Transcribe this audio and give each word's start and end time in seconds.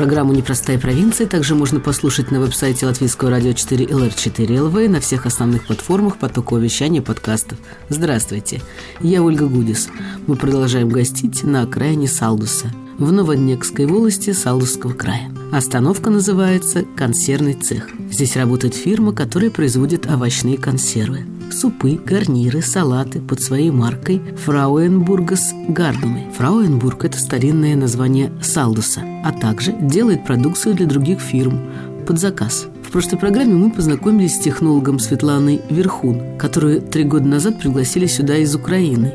Программу 0.00 0.32
«Непростая 0.32 0.78
провинция» 0.78 1.26
также 1.26 1.54
можно 1.54 1.78
послушать 1.78 2.30
на 2.30 2.40
веб-сайте 2.40 2.86
Латвийского 2.86 3.30
радио 3.30 3.52
4 3.52 3.84
LR4 3.84 4.46
LV 4.46 4.88
на 4.88 4.98
всех 4.98 5.26
основных 5.26 5.66
платформах 5.66 6.16
потокового 6.16 6.62
вещания 6.62 7.02
подкастов. 7.02 7.58
Здравствуйте, 7.90 8.62
я 9.00 9.22
Ольга 9.22 9.46
Гудис. 9.46 9.90
Мы 10.26 10.36
продолжаем 10.36 10.88
гостить 10.88 11.42
на 11.42 11.64
окраине 11.64 12.08
Салдуса 12.08 12.72
в 12.96 13.12
Новоднекской 13.12 13.84
волости 13.84 14.32
Салдусского 14.32 14.94
края. 14.94 15.30
Остановка 15.52 16.08
называется 16.08 16.86
«Консервный 16.96 17.52
цех». 17.52 17.90
Здесь 18.10 18.36
работает 18.36 18.74
фирма, 18.74 19.12
которая 19.12 19.50
производит 19.50 20.06
овощные 20.06 20.56
консервы 20.56 21.26
супы, 21.52 21.98
гарниры, 22.04 22.62
салаты 22.62 23.20
под 23.20 23.40
своей 23.40 23.70
маркой 23.70 24.20
Фрауенбургас 24.44 25.52
Гардумы. 25.68 26.26
Фрауенбург– 26.36 27.04
это 27.06 27.18
старинное 27.18 27.76
название 27.76 28.32
Салдуса, 28.42 29.02
а 29.24 29.32
также 29.32 29.72
делает 29.72 30.24
продукцию 30.24 30.74
для 30.74 30.86
других 30.86 31.20
фирм 31.20 31.60
под 32.06 32.18
заказ. 32.18 32.66
В 32.86 32.92
прошлой 32.92 33.18
программе 33.18 33.54
мы 33.54 33.70
познакомились 33.70 34.36
с 34.36 34.40
технологом 34.40 34.98
Светланой 34.98 35.60
Верхун, 35.70 36.38
которую 36.38 36.82
три 36.82 37.04
года 37.04 37.26
назад 37.26 37.58
пригласили 37.58 38.06
сюда 38.06 38.36
из 38.36 38.54
Украины, 38.54 39.12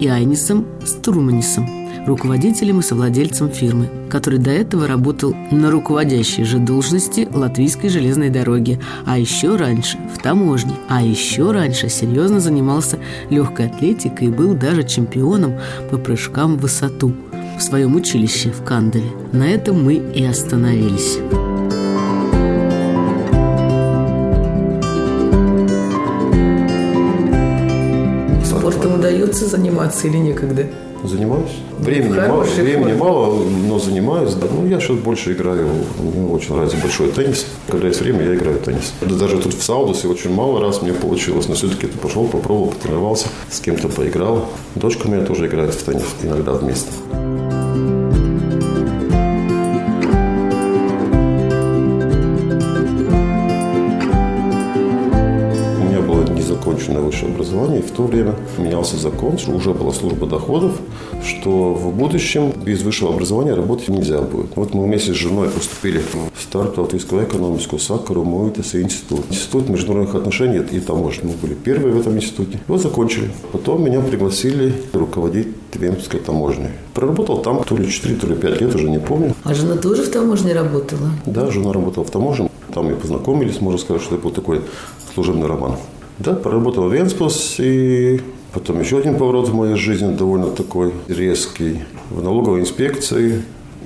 и 0.00 0.06
Айнисом 0.08 0.66
Струманисом– 0.84 1.68
руководителем 2.06 2.80
и 2.80 2.82
совладельцем 2.82 3.50
фирмы, 3.50 3.88
который 4.08 4.38
до 4.38 4.50
этого 4.50 4.86
работал 4.86 5.34
на 5.50 5.70
руководящей 5.70 6.44
же 6.44 6.58
должности 6.58 7.28
Латвийской 7.32 7.88
железной 7.88 8.30
дороги, 8.30 8.80
а 9.06 9.18
еще 9.18 9.56
раньше 9.56 9.98
в 10.14 10.22
таможне, 10.22 10.74
а 10.88 11.02
еще 11.02 11.50
раньше 11.50 11.88
серьезно 11.88 12.40
занимался 12.40 12.98
легкой 13.30 13.66
атлетикой 13.66 14.28
и 14.28 14.30
был 14.30 14.54
даже 14.54 14.84
чемпионом 14.84 15.54
по 15.90 15.98
прыжкам 15.98 16.56
в 16.56 16.62
высоту 16.62 17.12
в 17.58 17.62
своем 17.62 17.94
училище 17.94 18.50
в 18.50 18.64
Канделе. 18.64 19.10
На 19.32 19.48
этом 19.48 19.84
мы 19.84 19.94
и 19.94 20.24
остановились. 20.24 21.18
Спортом 28.44 28.94
удается 28.94 29.46
заниматься 29.46 30.06
или 30.06 30.16
некогда? 30.16 30.66
Занимаюсь. 31.02 31.50
Времени, 31.78 32.14
мало, 32.14 32.42
времени 32.42 32.92
мало, 32.92 33.42
но 33.66 33.78
занимаюсь. 33.78 34.34
Да. 34.34 34.46
Ну, 34.50 34.66
я 34.66 34.80
сейчас 34.80 34.98
больше 34.98 35.32
играю. 35.32 35.68
Мне 35.98 36.26
очень 36.26 36.54
нравится 36.54 36.76
большой 36.76 37.10
теннис. 37.10 37.46
Когда 37.68 37.88
есть 37.88 38.00
время, 38.00 38.26
я 38.26 38.34
играю 38.34 38.58
в 38.58 38.62
теннис. 38.62 38.92
Даже 39.00 39.38
тут 39.38 39.54
в 39.54 39.62
Саудусе 39.62 40.08
очень 40.08 40.32
мало 40.32 40.60
раз 40.60 40.82
мне 40.82 40.92
получилось, 40.92 41.48
но 41.48 41.54
все-таки 41.54 41.86
ты 41.86 41.98
пошел, 41.98 42.26
попробовал, 42.26 42.68
потренировался, 42.72 43.28
с 43.50 43.60
кем-то 43.60 43.88
поиграл. 43.88 44.50
Дочка 44.74 45.06
у 45.06 45.10
меня 45.10 45.24
тоже 45.24 45.46
играет 45.46 45.74
в 45.74 45.82
теннис 45.82 46.04
иногда 46.22 46.52
вместе. 46.52 46.90
законченное 56.70 57.00
высшее 57.00 57.32
образование. 57.32 57.80
И 57.80 57.82
в 57.82 57.90
то 57.90 58.04
время 58.04 58.34
менялся 58.58 58.96
закон, 58.96 59.38
что 59.38 59.52
уже 59.52 59.72
была 59.72 59.92
служба 59.92 60.26
доходов, 60.26 60.72
что 61.30 61.74
в 61.74 61.94
будущем 61.94 62.52
без 62.64 62.82
высшего 62.82 63.12
образования 63.14 63.54
работать 63.54 63.88
нельзя 63.88 64.20
будет. 64.20 64.56
Вот 64.56 64.74
мы 64.74 64.84
вместе 64.84 65.12
с 65.12 65.16
женой 65.16 65.48
поступили 65.48 65.98
в 65.98 66.42
старт 66.42 66.76
Латвийского 66.76 67.24
экономического 67.24 67.78
сакару 67.78 68.24
Мойтес 68.24 68.74
институт. 68.74 69.20
Институт 69.30 69.68
международных 69.68 70.14
отношений 70.14 70.60
и 70.70 70.80
таможни. 70.80 71.28
Мы 71.28 71.32
были 71.34 71.54
первые 71.54 71.94
в 71.94 72.00
этом 72.00 72.16
институте. 72.16 72.58
И 72.58 72.70
вот 72.70 72.82
закончили. 72.82 73.30
Потом 73.52 73.84
меня 73.84 74.00
пригласили 74.00 74.72
руководить 74.92 75.48
Твемской 75.70 76.20
таможней. 76.20 76.70
Проработал 76.94 77.38
там 77.42 77.62
то 77.64 77.76
ли 77.76 77.88
4, 77.88 78.16
то 78.16 78.26
ли 78.26 78.34
5 78.34 78.60
лет, 78.60 78.74
уже 78.74 78.90
не 78.90 78.98
помню. 78.98 79.34
А 79.44 79.54
жена 79.54 79.76
тоже 79.76 80.02
в 80.02 80.10
таможне 80.10 80.52
работала? 80.52 81.10
Да, 81.26 81.50
жена 81.50 81.72
работала 81.72 82.04
в 82.04 82.10
таможне. 82.10 82.50
Там 82.74 82.86
мы 82.86 82.96
познакомились, 82.96 83.60
можно 83.60 83.78
сказать, 83.78 84.02
что 84.02 84.16
это 84.16 84.24
был 84.24 84.30
такой 84.30 84.62
служебный 85.14 85.46
роман. 85.46 85.76
Да, 86.18 86.34
проработал 86.34 86.88
в 86.88 86.92
Венспилс 86.92 87.56
и 87.58 88.20
потом 88.52 88.80
еще 88.80 88.98
один 88.98 89.16
поворот 89.16 89.48
в 89.48 89.54
моей 89.54 89.76
жизни 89.76 90.14
довольно 90.14 90.50
такой 90.50 90.92
резкий. 91.08 91.80
В 92.10 92.22
налоговой 92.22 92.60
инспекции 92.60 93.42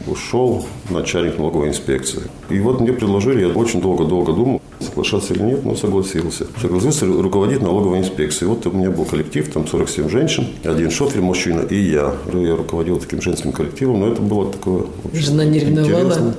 ушел 0.06 0.66
начальник 0.90 1.38
налоговой 1.38 1.68
инспекции. 1.68 2.22
И 2.50 2.58
вот 2.58 2.80
мне 2.80 2.92
предложили, 2.92 3.40
я 3.42 3.48
очень 3.48 3.80
долго-долго 3.80 4.32
думал, 4.32 4.60
соглашаться 4.80 5.34
или 5.34 5.42
нет, 5.42 5.64
но 5.64 5.74
согласился. 5.74 6.46
Согласился 6.60 7.06
руководить 7.06 7.62
налоговой 7.62 7.98
инспекцией. 7.98 8.48
Вот 8.48 8.66
у 8.66 8.72
меня 8.72 8.90
был 8.90 9.04
коллектив, 9.04 9.50
там 9.52 9.66
47 9.66 10.08
женщин, 10.08 10.46
один 10.62 10.90
шофер 10.90 11.22
мужчина 11.22 11.60
и 11.60 11.76
я. 11.76 12.12
Я 12.32 12.56
руководил 12.56 12.98
таким 12.98 13.22
женским 13.22 13.52
коллективом, 13.52 14.00
но 14.00 14.08
это 14.08 14.20
было 14.20 14.50
такое... 14.52 14.84
Жена 15.12 15.44
не 15.44 15.58
ревновала? 15.60 16.34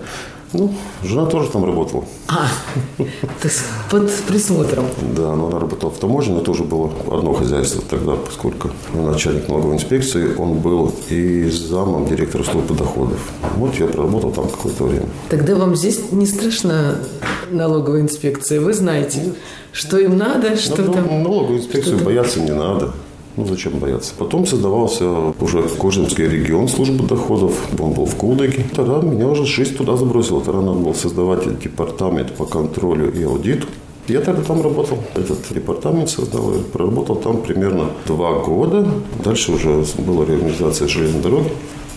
Ну, 0.58 0.74
жена 1.04 1.26
тоже 1.26 1.50
там 1.50 1.66
работала. 1.66 2.06
А, 2.28 2.48
то 2.98 3.04
есть 3.48 3.62
под 3.92 4.12
присмотром. 4.28 4.86
Да, 5.16 5.36
но 5.36 5.48
она 5.48 5.60
работала 5.60 5.92
в 5.92 5.98
таможне, 5.98 6.34
но 6.34 6.42
тоже 6.42 6.64
было 6.64 6.92
одно 7.12 7.34
хозяйство 7.34 7.82
тогда, 7.90 8.14
поскольку 8.16 8.70
начальник 8.94 9.50
налоговой 9.50 9.76
инспекции, 9.76 10.34
он 10.38 10.60
был 10.60 10.94
и 11.10 11.50
замом 11.50 12.06
директора 12.06 12.44
службы 12.44 12.76
доходов. 12.76 13.20
Вот 13.58 13.76
я 13.76 13.88
проработал 13.88 14.32
там 14.32 14.48
какое-то 14.48 14.86
время. 14.86 15.10
Тогда 15.30 15.56
вам 15.56 15.76
здесь 15.76 16.12
не 16.12 16.26
страшна 16.26 16.96
налоговая 17.52 18.02
инспекция? 18.02 18.62
Вы 18.62 18.74
знаете, 18.74 19.34
что 19.72 19.98
им 19.98 20.18
надо, 20.18 20.56
что 20.56 20.82
ну, 20.82 20.94
там... 20.94 21.24
Налоговую 21.24 21.60
инспекцию 21.60 22.00
бояться 22.00 22.40
не 22.40 22.52
надо. 22.52 22.94
Ну, 23.38 23.46
зачем 23.46 23.80
бояться? 23.80 24.14
Потом 24.18 24.46
создавался 24.46 25.34
уже 25.42 25.64
Кожинский 25.64 26.26
регион 26.26 26.70
службы 26.70 27.06
доходов. 27.06 27.54
Он 27.78 27.92
был 27.92 28.06
в 28.06 28.16
Кулдыге. 28.16 28.66
Тогда 28.74 29.02
меня 29.02 29.28
уже 29.28 29.46
жизнь 29.46 29.76
туда 29.76 29.98
забросила. 29.98 30.42
Тогда 30.42 30.62
надо 30.62 30.80
было 30.80 30.94
создавать 30.94 31.60
департамент 31.60 32.34
по 32.34 32.46
контролю 32.46 33.14
и 33.14 33.24
аудиту. 33.24 33.68
Я 34.08 34.22
тогда 34.22 34.42
там 34.42 34.62
работал. 34.62 35.00
Этот 35.16 35.40
департамент 35.52 36.10
создал. 36.10 36.54
Я 36.54 36.60
проработал 36.60 37.18
там 37.18 37.42
примерно 37.42 37.90
два 38.06 38.40
года. 38.40 38.88
Дальше 39.24 39.52
уже 39.52 39.84
была 39.98 40.26
реорганизация 40.26 40.88
железной 40.88 41.22
дороги. 41.22 41.52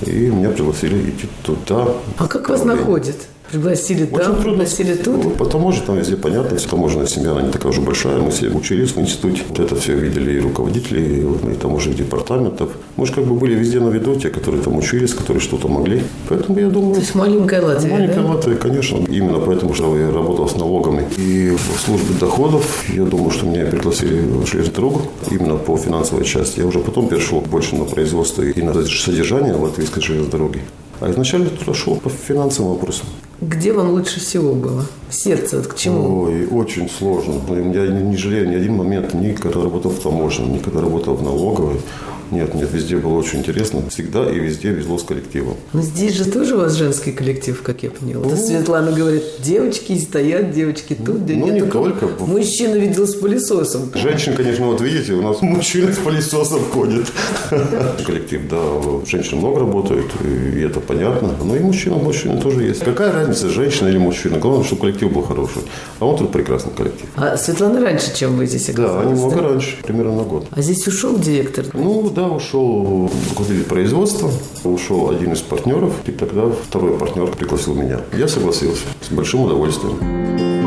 И 0.06 0.31
меня 0.31 0.50
пригласили 0.50 1.10
идти 1.10 1.28
туда. 1.44 1.88
А 2.16 2.26
как 2.26 2.49
вас 2.49 2.65
находят? 2.65 3.28
Пригласили 3.50 4.03
Очень 4.04 4.12
там, 4.16 4.34
трудно. 4.34 4.42
пригласили 4.42 4.94
тут. 4.94 5.25
Ну, 5.25 5.31
потому 5.31 5.72
что 5.72 5.86
там 5.86 5.97
везде 5.97 6.16
понятно, 6.16 6.59
таможенная 6.59 7.06
семья, 7.06 7.32
она 7.32 7.42
не 7.42 7.50
такая 7.50 7.72
уже 7.72 7.81
большая. 7.81 8.19
Мы 8.19 8.31
все 8.31 8.48
учились 8.48 8.91
в 8.91 9.00
институте. 9.00 9.42
Вот 9.48 9.59
это 9.59 9.75
все 9.76 9.94
видели 9.94 10.38
и 10.38 10.41
руководители, 10.41 11.00
и, 11.00 11.53
и 11.53 11.54
таможенных 11.54 11.98
департаментов. 11.98 12.70
Мы 12.97 13.06
же 13.06 13.12
как 13.14 13.25
бы 13.25 13.34
были 13.34 13.54
везде 13.54 13.81
на 13.81 13.88
виду, 13.88 14.14
те, 14.16 14.28
которые 14.28 14.62
там 14.62 14.76
учились, 14.76 15.14
которые 15.14 15.41
что-то 15.41 15.69
могли. 15.69 16.03
Поэтому 16.28 16.58
я 16.58 16.69
думаю... 16.69 16.94
То 16.94 17.00
есть 17.00 17.14
маленькая 17.14 17.62
Латвия, 17.62 17.91
Маленькая 17.91 18.22
да? 18.22 18.34
Латвия, 18.34 18.56
конечно. 18.56 18.97
Именно 19.08 19.38
поэтому, 19.38 19.75
что 19.75 19.97
я 19.97 20.10
работал 20.10 20.48
с 20.48 20.56
налогами 20.56 21.06
и 21.16 21.50
в 21.50 21.81
службе 21.81 22.14
доходов. 22.20 22.84
Я 22.94 23.04
думаю, 23.04 23.31
что 23.31 23.47
меня 23.47 23.64
пригласили 23.66 24.20
в 24.20 24.72
дорогу 24.72 25.03
именно 25.31 25.56
по 25.56 25.76
финансовой 25.76 26.25
части. 26.25 26.60
Я 26.60 26.66
уже 26.66 26.81
потом 26.81 27.08
перешел 27.08 27.41
больше 27.41 27.76
на 27.76 27.84
производство 27.84 28.43
и 28.43 28.62
на 28.62 28.75
содержание 28.75 29.55
латвийской 29.55 30.02
железной 30.02 30.31
дороги. 30.31 30.61
А 31.00 31.11
изначально 31.11 31.49
туда 31.50 31.75
шел 31.75 31.96
по 31.96 32.11
финансовым 32.11 32.72
вопросам. 32.72 33.06
Где 33.40 33.73
вам 33.73 33.90
лучше 33.90 34.19
всего 34.19 34.52
было? 34.52 34.85
Сердце 35.11 35.58
вот 35.58 35.69
к 35.69 35.76
чему? 35.76 36.25
Ой, 36.25 36.46
очень 36.46 36.90
сложно. 36.90 37.35
Я 37.73 37.87
не 37.87 38.17
жалею 38.17 38.49
ни 38.50 38.56
один 38.56 38.75
момент, 38.75 39.14
ни 39.14 39.32
когда 39.32 39.62
работал 39.62 39.93
в 39.93 40.00
таможне, 40.00 40.46
ни 40.46 40.58
когда 40.58 40.81
работал 40.81 41.14
в 41.14 41.23
налоговой. 41.23 41.81
Нет, 42.30 42.54
нет, 42.54 42.69
везде 42.72 42.96
было 42.96 43.14
очень 43.14 43.40
интересно. 43.40 43.82
Всегда 43.90 44.30
и 44.30 44.38
везде 44.38 44.70
везло 44.70 44.98
с 44.98 45.02
коллективом. 45.02 45.56
Но 45.72 45.82
здесь 45.82 46.14
же 46.14 46.25
тоже 46.25 46.56
у 46.56 46.58
вас 46.58 46.75
женский 46.75 47.12
коллектив, 47.12 47.60
как 47.62 47.82
я 47.82 47.90
поняла. 47.90 48.25
Ну, 48.25 48.36
Светлана 48.36 48.92
говорит, 48.92 49.22
девочки 49.42 49.98
стоят, 49.98 50.52
девочки 50.52 50.94
тут. 50.94 51.26
Да 51.26 51.34
ну, 51.34 51.50
не 51.50 51.62
только. 51.62 52.08
Мужчина 52.20 52.76
видел 52.76 53.06
с 53.06 53.14
пылесосом. 53.14 53.90
Женщин, 53.94 54.34
конечно, 54.34 54.66
вот 54.66 54.80
видите, 54.80 55.14
у 55.14 55.22
нас 55.22 55.40
мужчина 55.42 55.92
с 55.92 55.98
пылесосом 55.98 56.60
ходит. 56.72 57.06
Коллектив, 58.06 58.42
да, 58.50 58.58
женщин 59.06 59.38
много 59.38 59.60
работают, 59.60 60.06
и 60.24 60.60
это 60.60 60.81
понятно. 60.81 61.34
Но 61.42 61.56
и 61.56 61.60
мужчина, 61.60 61.96
мужчина 61.96 62.40
тоже 62.40 62.64
есть. 62.64 62.81
Какая 62.81 63.12
разница, 63.12 63.48
женщина 63.48 63.88
или 63.88 63.98
мужчина? 63.98 64.38
Главное, 64.38 64.64
чтобы 64.64 64.82
коллектив 64.82 65.12
был 65.12 65.22
хороший. 65.22 65.62
А 65.98 66.06
он 66.06 66.19
тут 66.19 66.32
прекрасный 66.32 66.72
коллектив. 66.72 67.06
А 67.16 67.36
Светлана 67.36 67.81
раньше, 67.81 68.14
чем 68.14 68.36
вы 68.36 68.46
здесь 68.46 68.69
оказалась? 68.69 69.06
Да, 69.06 69.10
немного 69.10 69.36
да? 69.36 69.48
раньше, 69.48 69.76
примерно 69.82 70.16
на 70.16 70.22
год. 70.22 70.46
А 70.50 70.62
здесь 70.62 70.86
ушел 70.86 71.19
директор? 71.19 71.64
Ну, 71.72 72.10
да, 72.19 72.26
ушел 72.26 73.09
руководитель 73.31 73.65
производства, 73.65 74.29
ушел 74.65 75.11
один 75.11 75.35
из 75.35 75.41
партнеров, 75.41 75.94
и 76.05 76.11
тогда 76.11 76.49
второй 76.49 76.99
партнер 76.99 77.29
пригласил 77.29 77.75
меня. 77.75 78.00
Я 78.12 78.26
согласился 78.26 78.82
с 79.00 79.12
большим 79.12 79.43
удовольствием. 79.43 80.57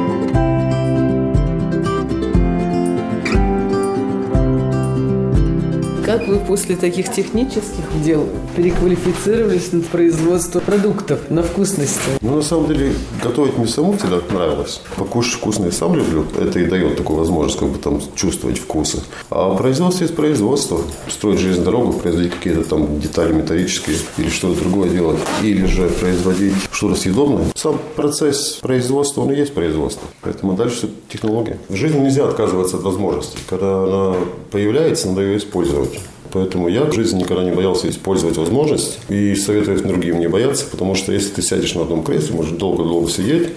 Как 6.11 6.27
вы 6.27 6.39
после 6.39 6.75
таких 6.75 7.09
технических 7.09 7.85
дел 8.03 8.27
переквалифицировались 8.57 9.71
на 9.71 9.81
производство 9.81 10.59
продуктов, 10.59 11.29
на 11.29 11.41
вкусности? 11.41 12.01
Ну, 12.19 12.35
на 12.35 12.41
самом 12.41 12.67
деле, 12.67 12.91
готовить 13.23 13.57
мне 13.57 13.65
самому 13.65 13.97
всегда 13.97 14.19
нравилось. 14.29 14.81
Покушать 14.97 15.35
вкусное 15.35 15.71
сам 15.71 15.95
люблю. 15.95 16.25
Это 16.37 16.59
и 16.59 16.65
дает 16.65 16.97
такую 16.97 17.17
возможность 17.17 17.57
как 17.57 17.69
бы 17.69 17.77
там 17.77 18.01
чувствовать 18.13 18.59
вкусы. 18.59 19.01
А 19.29 19.55
производство 19.55 20.03
есть 20.03 20.13
производство. 20.13 20.81
Строить 21.07 21.39
железную 21.39 21.63
дорогу, 21.65 21.93
производить 21.93 22.33
какие-то 22.33 22.65
там 22.65 22.99
детали 22.99 23.31
металлические 23.31 23.95
или 24.17 24.27
что-то 24.27 24.59
другое 24.59 24.89
делать. 24.89 25.19
Или 25.41 25.65
же 25.65 25.87
производить 25.87 26.55
что-то 26.81 26.95
съедобное. 26.95 27.45
Сам 27.53 27.79
процесс 27.95 28.57
производства, 28.59 29.21
он 29.21 29.31
и 29.31 29.35
есть 29.35 29.53
производство. 29.53 30.01
Поэтому 30.21 30.53
дальше 30.53 30.89
технология. 31.09 31.59
В 31.69 31.75
жизни 31.75 31.99
нельзя 31.99 32.25
отказываться 32.25 32.77
от 32.77 32.81
возможностей. 32.81 33.37
Когда 33.47 33.83
она 33.83 34.15
появляется, 34.49 35.07
надо 35.07 35.21
ее 35.21 35.37
использовать. 35.37 35.99
Поэтому 36.31 36.69
я 36.69 36.85
в 36.85 36.93
жизни 36.93 37.19
никогда 37.19 37.43
не 37.43 37.51
боялся 37.51 37.87
использовать 37.87 38.37
возможность 38.37 38.97
и 39.09 39.35
советую 39.35 39.79
другим 39.83 40.19
не 40.19 40.27
бояться, 40.27 40.65
потому 40.71 40.95
что 40.95 41.11
если 41.11 41.29
ты 41.29 41.43
сядешь 41.43 41.75
на 41.75 41.83
одном 41.83 42.03
кресле, 42.03 42.35
можешь 42.35 42.53
долго-долго 42.53 43.11
сидеть, 43.11 43.49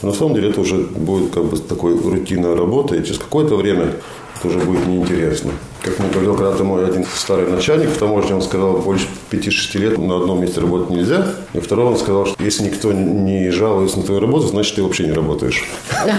то 0.00 0.06
на 0.06 0.14
самом 0.14 0.34
деле 0.34 0.48
это 0.48 0.62
уже 0.62 0.78
будет 0.78 1.32
как 1.32 1.44
бы 1.44 1.58
такой 1.58 2.00
рутинная 2.00 2.56
работа, 2.56 2.94
и 2.94 3.04
через 3.04 3.18
какое-то 3.18 3.56
время 3.56 3.92
это 4.38 4.48
уже 4.48 4.58
будет 4.60 4.86
неинтересно. 4.86 5.50
Как 5.82 5.98
мне 5.98 6.10
говорил 6.10 6.34
когда-то 6.34 6.62
мой 6.62 6.86
один 6.86 7.06
старый 7.06 7.48
начальник 7.48 7.88
в 7.88 7.98
таможне, 7.98 8.34
он 8.34 8.42
сказал, 8.42 8.78
больше 8.78 9.06
5-6 9.30 9.78
лет 9.78 9.98
на 9.98 10.18
одном 10.18 10.40
месте 10.42 10.60
работать 10.60 10.90
нельзя. 10.90 11.26
И 11.54 11.60
второй 11.60 11.86
он 11.86 11.96
сказал, 11.96 12.26
что 12.26 12.42
если 12.42 12.64
никто 12.64 12.92
не 12.92 13.50
жалуется 13.50 13.98
на 13.98 14.04
твою 14.04 14.20
работу, 14.20 14.48
значит, 14.48 14.74
ты 14.74 14.82
вообще 14.82 15.04
не 15.04 15.12
работаешь. 15.12 15.64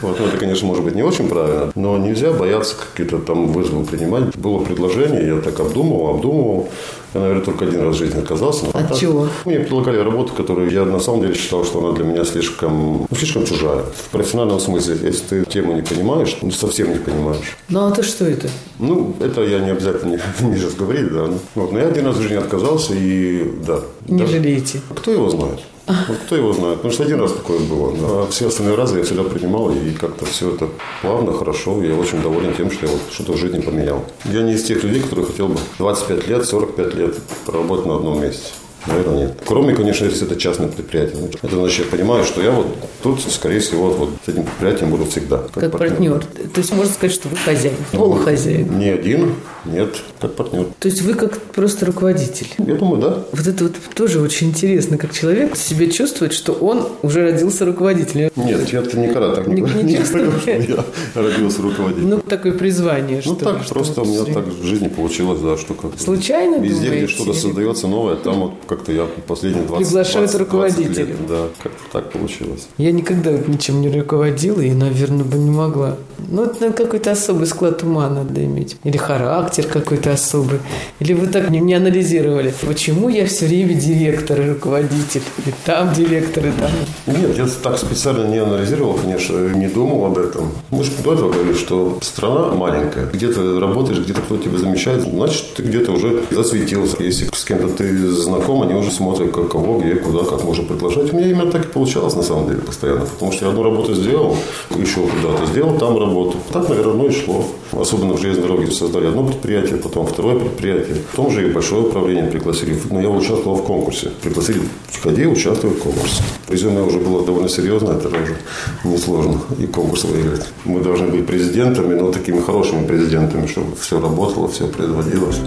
Вот, 0.00 0.18
ну, 0.20 0.26
это, 0.26 0.36
конечно, 0.36 0.66
может 0.66 0.84
быть 0.84 0.94
не 0.94 1.02
очень 1.02 1.28
правильно, 1.28 1.72
но 1.74 1.96
нельзя 1.96 2.32
бояться 2.32 2.76
какие-то 2.76 3.18
там 3.18 3.48
вызовы 3.48 3.84
принимать. 3.84 4.36
Было 4.36 4.62
предложение, 4.62 5.26
я 5.26 5.40
так 5.40 5.58
обдумывал, 5.60 6.08
обдумывал. 6.08 6.68
Я, 7.14 7.20
наверное, 7.20 7.44
только 7.44 7.64
один 7.64 7.82
раз 7.82 7.94
в 7.94 7.98
жизни 7.98 8.18
отказался. 8.18 8.66
От 8.66 8.88
так, 8.88 8.98
чего? 8.98 9.28
Мне 9.44 9.60
предлагали 9.60 9.98
работу, 9.98 10.32
которую 10.34 10.70
я 10.70 10.84
на 10.84 10.98
самом 10.98 11.20
деле 11.22 11.34
считал, 11.34 11.64
что 11.64 11.78
она 11.78 11.92
для 11.92 12.04
меня 12.04 12.24
слишком, 12.24 13.06
ну, 13.08 13.16
слишком 13.16 13.46
чужая. 13.46 13.84
В 13.96 14.10
профессиональном 14.10 14.58
смысле, 14.58 14.98
если 15.00 15.24
ты 15.24 15.44
тему 15.44 15.74
не 15.74 15.82
понимаешь, 15.82 16.36
ну, 16.42 16.50
совсем 16.50 16.92
не 16.92 16.98
понимаешь. 16.98 17.56
Ну, 17.68 17.86
а 17.86 17.92
то 17.92 18.02
что 18.02 18.24
это? 18.24 18.43
Ну, 18.78 19.14
это 19.20 19.42
я 19.42 19.60
не 19.60 19.70
обязательно 19.70 20.20
не, 20.40 20.56
сейчас 20.56 20.74
говорить, 20.74 21.12
да. 21.12 21.28
Вот, 21.54 21.72
но 21.72 21.78
я 21.78 21.88
один 21.88 22.06
раз 22.06 22.16
в 22.16 22.22
жизни 22.22 22.36
отказался 22.36 22.94
и 22.94 23.50
да. 23.66 23.80
Не 24.06 24.22
да. 24.22 24.26
жалеете? 24.26 24.80
Кто 24.94 25.10
его 25.10 25.30
знает? 25.30 25.60
Вот 26.08 26.16
кто 26.24 26.36
его 26.36 26.52
знает? 26.52 26.76
Потому 26.76 26.94
что 26.94 27.02
один 27.02 27.20
раз 27.20 27.32
такое 27.32 27.58
было. 27.58 27.92
А 28.22 28.26
все 28.30 28.48
остальные 28.48 28.74
разы 28.74 28.98
я 28.98 29.04
всегда 29.04 29.22
принимал, 29.22 29.70
и 29.70 29.90
как-то 29.90 30.24
все 30.24 30.54
это 30.54 30.68
плавно, 31.02 31.32
хорошо. 31.32 31.82
Я 31.82 31.94
очень 31.94 32.22
доволен 32.22 32.54
тем, 32.54 32.70
что 32.70 32.86
я 32.86 32.92
вот 32.92 33.00
что-то 33.12 33.32
в 33.32 33.36
жизни 33.36 33.60
поменял. 33.60 34.02
Я 34.24 34.42
не 34.42 34.54
из 34.54 34.64
тех 34.64 34.82
людей, 34.82 35.02
которые 35.02 35.26
хотел 35.26 35.48
бы 35.48 35.58
25 35.78 36.28
лет, 36.28 36.46
45 36.46 36.94
лет 36.94 37.16
проработать 37.44 37.86
на 37.86 37.96
одном 37.96 38.22
месте. 38.22 38.48
Наверное, 38.86 39.26
нет. 39.26 39.38
Кроме, 39.46 39.74
конечно, 39.74 40.04
если 40.04 40.26
это 40.26 40.36
частное 40.36 40.68
предприятие. 40.68 41.20
Ну, 41.20 41.30
это 41.42 41.56
значит, 41.56 41.86
я 41.86 41.90
понимаю, 41.90 42.24
что 42.24 42.42
я 42.42 42.50
вот 42.50 42.66
тут, 43.02 43.20
скорее 43.22 43.60
всего, 43.60 43.90
вот 43.90 44.10
с 44.24 44.28
этим 44.28 44.44
предприятием 44.44 44.90
буду 44.90 45.04
всегда. 45.06 45.38
Как, 45.38 45.52
как 45.52 45.72
партнер. 45.72 46.12
партнер. 46.12 46.48
То 46.52 46.60
есть 46.60 46.72
можно 46.72 46.92
сказать, 46.92 47.14
что 47.14 47.28
вы 47.28 47.36
хозяин, 47.36 47.76
полухозяин. 47.92 48.78
Не 48.78 48.90
один, 48.90 49.34
нет, 49.64 49.96
как 50.20 50.34
партнер. 50.34 50.66
То 50.78 50.88
есть 50.88 51.02
вы 51.02 51.14
как 51.14 51.38
просто 51.38 51.86
руководитель. 51.86 52.48
Я 52.58 52.74
думаю, 52.74 53.00
да. 53.00 53.24
Вот 53.32 53.46
это 53.46 53.64
вот 53.64 53.74
тоже 53.94 54.20
очень 54.20 54.48
интересно, 54.48 54.98
как 54.98 55.12
человек 55.12 55.56
себя 55.56 55.90
чувствует, 55.90 56.32
что 56.32 56.52
он 56.52 56.88
уже 57.02 57.22
родился 57.22 57.64
руководителем. 57.64 58.30
Нет, 58.36 58.68
я-то 58.70 58.98
никогда 58.98 59.34
так 59.34 59.46
не, 59.46 59.62
не, 59.62 59.82
не 59.82 59.96
чувствую, 59.96 60.32
что 60.40 60.50
я 60.50 60.84
родился 61.14 61.62
руководителем. 61.62 62.10
Ну, 62.10 62.18
такое 62.18 62.52
призвание, 62.52 63.22
Ну, 63.24 63.34
так 63.36 63.62
что 63.62 63.74
просто 63.74 64.02
у 64.02 64.04
меня 64.04 64.24
так 64.24 64.46
в 64.46 64.64
жизни 64.64 64.88
получилось, 64.88 65.40
да, 65.40 65.56
что 65.56 65.74
как 65.74 65.98
Случайно 65.98 66.56
Везде, 66.56 66.88
где 66.88 67.06
что-то 67.06 67.32
создается 67.32 67.88
новое, 67.88 68.16
там 68.16 68.40
вот 68.40 68.52
как-то 68.74 68.92
я 68.92 69.06
последние 69.26 69.64
20, 69.66 69.86
Приглашают 69.86 70.30
20, 70.30 70.40
руководителя. 70.40 71.04
лет, 71.06 71.26
да, 71.28 71.46
как-то 71.62 71.82
так 71.92 72.10
получилось. 72.10 72.68
Я 72.78 72.92
никогда 72.92 73.30
ничем 73.32 73.80
не 73.80 73.88
руководила 73.88 74.60
и, 74.60 74.72
наверное, 74.72 75.24
бы 75.24 75.38
не 75.38 75.50
могла. 75.50 75.96
Ну, 76.28 76.44
это 76.44 76.70
какой-то 76.72 77.12
особый 77.12 77.46
склад 77.46 77.82
ума 77.82 78.08
надо 78.08 78.44
иметь. 78.44 78.76
Или 78.84 78.96
характер 78.96 79.66
какой-то 79.66 80.12
особый. 80.12 80.60
Или 81.00 81.12
вы 81.12 81.26
так 81.26 81.50
не, 81.50 81.60
не 81.60 81.74
анализировали, 81.74 82.52
почему 82.66 83.08
я 83.08 83.26
все 83.26 83.46
время 83.46 83.74
директор 83.74 84.40
и 84.40 84.50
руководитель, 84.50 85.22
и 85.46 85.50
там 85.64 85.92
директор, 85.92 86.46
и 86.46 86.50
там. 86.52 86.70
Нет, 87.06 87.36
я 87.36 87.46
так 87.62 87.78
специально 87.78 88.26
не 88.26 88.38
анализировал, 88.38 88.94
конечно, 88.94 89.36
не 89.54 89.68
думал 89.68 90.06
об 90.06 90.18
этом. 90.18 90.50
Мы 90.70 90.82
же 90.82 90.90
до 91.02 91.14
этого 91.14 91.32
говорили, 91.32 91.54
что 91.54 91.98
страна 92.02 92.54
маленькая. 92.54 93.06
Где 93.06 93.28
то 93.28 93.60
работаешь, 93.60 93.98
где-то 94.00 94.20
кто-то 94.22 94.44
тебя 94.44 94.58
замечает, 94.58 95.02
значит, 95.02 95.54
ты 95.54 95.62
где-то 95.62 95.92
уже 95.92 96.22
засветился. 96.30 97.02
Если 97.02 97.28
с 97.32 97.44
кем-то 97.44 97.68
ты 97.68 98.08
знаком, 98.08 98.63
они 98.64 98.74
уже 98.74 98.90
смотрят, 98.90 99.32
как, 99.32 99.50
кого, 99.50 99.78
где, 99.78 99.94
куда, 99.94 100.24
как 100.24 100.44
можно 100.44 100.64
предложить. 100.64 101.12
У 101.12 101.16
меня 101.16 101.30
именно 101.30 101.50
так 101.50 101.66
и 101.66 101.68
получалось, 101.68 102.14
на 102.14 102.22
самом 102.22 102.48
деле, 102.48 102.60
постоянно. 102.60 103.02
Потому 103.02 103.32
что 103.32 103.44
я 103.44 103.50
одну 103.50 103.62
работу 103.62 103.94
сделал, 103.94 104.36
еще 104.76 105.00
куда-то 105.00 105.46
сделал 105.46 105.78
там 105.78 105.98
работу. 105.98 106.36
Так, 106.52 106.68
наверное, 106.68 106.94
оно 106.94 107.06
и 107.06 107.12
шло. 107.12 107.44
Особенно 107.72 108.14
в 108.14 108.20
железной 108.20 108.48
дороге 108.48 108.70
создали 108.70 109.06
одно 109.06 109.24
предприятие, 109.24 109.76
потом 109.76 110.06
второе 110.06 110.38
предприятие. 110.38 110.96
Потом 111.10 111.30
же 111.30 111.48
и 111.48 111.52
большое 111.52 111.82
управление 111.82 112.30
пригласили. 112.30 112.76
Но 112.90 113.00
я 113.00 113.08
участвовал 113.08 113.56
в 113.56 113.64
конкурсе. 113.64 114.10
Пригласили, 114.22 114.60
ходи, 115.02 115.26
участвуй 115.26 115.70
в 115.72 115.78
конкурсе. 115.78 116.22
Резюме 116.48 116.82
уже 116.82 116.98
было 116.98 117.24
довольно 117.24 117.48
серьезно, 117.48 117.92
это 117.92 118.08
уже 118.08 118.36
несложно. 118.84 119.40
И 119.58 119.66
конкурс 119.66 120.04
выиграть. 120.04 120.46
Мы 120.64 120.80
должны 120.80 121.08
быть 121.08 121.26
президентами, 121.26 121.94
но 121.94 122.12
такими 122.12 122.40
хорошими 122.40 122.86
президентами, 122.86 123.46
чтобы 123.46 123.76
все 123.76 124.00
работало, 124.00 124.48
все 124.48 124.66
производилось. 124.66 125.40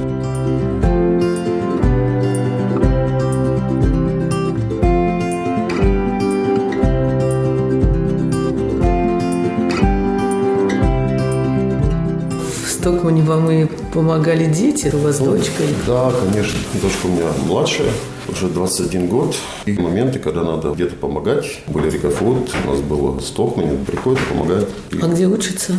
Стокмане 12.88 13.22
вам 13.22 13.51
и 13.51 13.66
помогали 13.94 14.45
дети, 14.45 14.89
у 14.95 15.00
вас 15.00 15.19
ну, 15.19 15.31
дочка? 15.31 15.63
Да, 15.86 16.10
конечно. 16.10 16.57
Дочка 16.81 17.06
у 17.06 17.09
меня 17.09 17.26
младшая, 17.45 17.90
уже 18.30 18.47
21 18.47 19.07
год. 19.07 19.35
И 19.66 19.73
моменты, 19.73 20.19
когда 20.19 20.44
надо 20.44 20.69
где-то 20.69 20.95
помогать. 20.95 21.45
Были 21.68 21.90
Рикофуд, 21.90 22.50
у 22.66 22.69
нас 22.69 22.80
было 22.80 23.19
Стокмане, 23.19 23.78
приходит, 23.85 24.26
помогает. 24.30 24.69
И... 24.92 25.00
А 25.02 25.07
где 25.07 25.28
учится? 25.28 25.73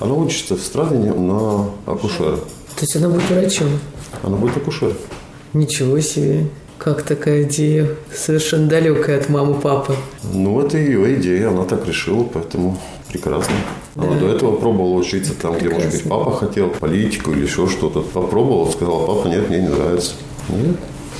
Она 0.00 0.14
учится 0.14 0.56
в 0.56 0.60
Страдине 0.62 1.12
на 1.12 1.66
акушера. 1.84 2.36
То 2.36 2.80
есть 2.80 2.96
она 2.96 3.10
будет 3.10 3.28
врачом? 3.28 3.68
Она 4.22 4.38
будет 4.38 4.56
акушер. 4.56 4.96
Ничего 5.52 6.00
себе. 6.00 6.46
Как 6.78 7.02
такая 7.02 7.44
идея? 7.44 7.88
Совершенно 8.14 8.68
далекая 8.68 9.18
от 9.18 9.28
мамы, 9.28 9.54
папы. 9.60 9.94
Ну, 10.32 10.60
это 10.60 10.78
ее 10.78 11.18
идея, 11.18 11.48
она 11.48 11.64
так 11.64 11.86
решила, 11.86 12.22
поэтому 12.24 12.78
прекрасно. 13.08 13.54
Да. 13.94 14.02
Она 14.04 14.18
до 14.18 14.28
этого 14.28 14.56
пробовала 14.56 14.94
учиться 14.94 15.34
там, 15.34 15.54
прекрасно. 15.54 15.76
где, 15.78 15.86
может 15.86 16.02
быть, 16.02 16.10
папа 16.10 16.30
хотел, 16.36 16.68
политику 16.68 17.32
или 17.32 17.42
еще 17.44 17.66
что-то. 17.66 18.02
Попробовала, 18.02 18.70
сказала, 18.70 19.06
папа, 19.06 19.28
нет, 19.28 19.48
мне 19.48 19.60
не 19.60 19.68
нравится. 19.68 20.12
Нет, 20.48 20.76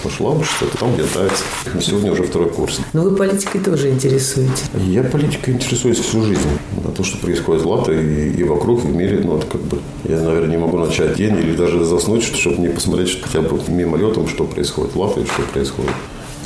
пошла 0.07 0.31
учиться, 0.31 0.67
там 0.79 0.95
где 0.95 1.03
нравится. 1.03 1.45
Сегодня 1.81 2.13
уже 2.13 2.23
второй 2.23 2.49
курс. 2.49 2.81
Но 2.93 3.03
вы 3.03 3.17
политикой 3.17 3.61
тоже 3.61 3.91
интересуетесь? 3.91 4.71
Я 4.87 5.03
политикой 5.03 5.55
интересуюсь 5.55 5.99
всю 5.99 6.23
жизнь. 6.23 6.41
На 6.85 6.93
то, 6.93 7.03
что 7.03 7.19
происходит 7.19 7.63
в 7.63 7.69
Латвии 7.69 8.31
и, 8.31 8.41
и 8.41 8.45
вокруг, 8.45 8.85
в 8.85 8.95
мире, 8.95 9.21
ну, 9.25 9.39
это 9.39 9.47
как 9.47 9.63
бы... 9.63 9.79
Я, 10.05 10.21
наверное, 10.21 10.51
не 10.51 10.59
могу 10.59 10.79
начать 10.79 11.17
день 11.17 11.37
или 11.39 11.57
даже 11.57 11.85
заснуть, 11.85 12.23
чтобы 12.23 12.59
не 12.59 12.69
посмотреть 12.69 13.21
хотя 13.21 13.41
бы 13.41 13.61
мимолетом, 13.69 14.29
что 14.29 14.45
происходит 14.45 14.95
в 14.95 15.01
Латвии, 15.01 15.25
что 15.25 15.43
происходит 15.53 15.91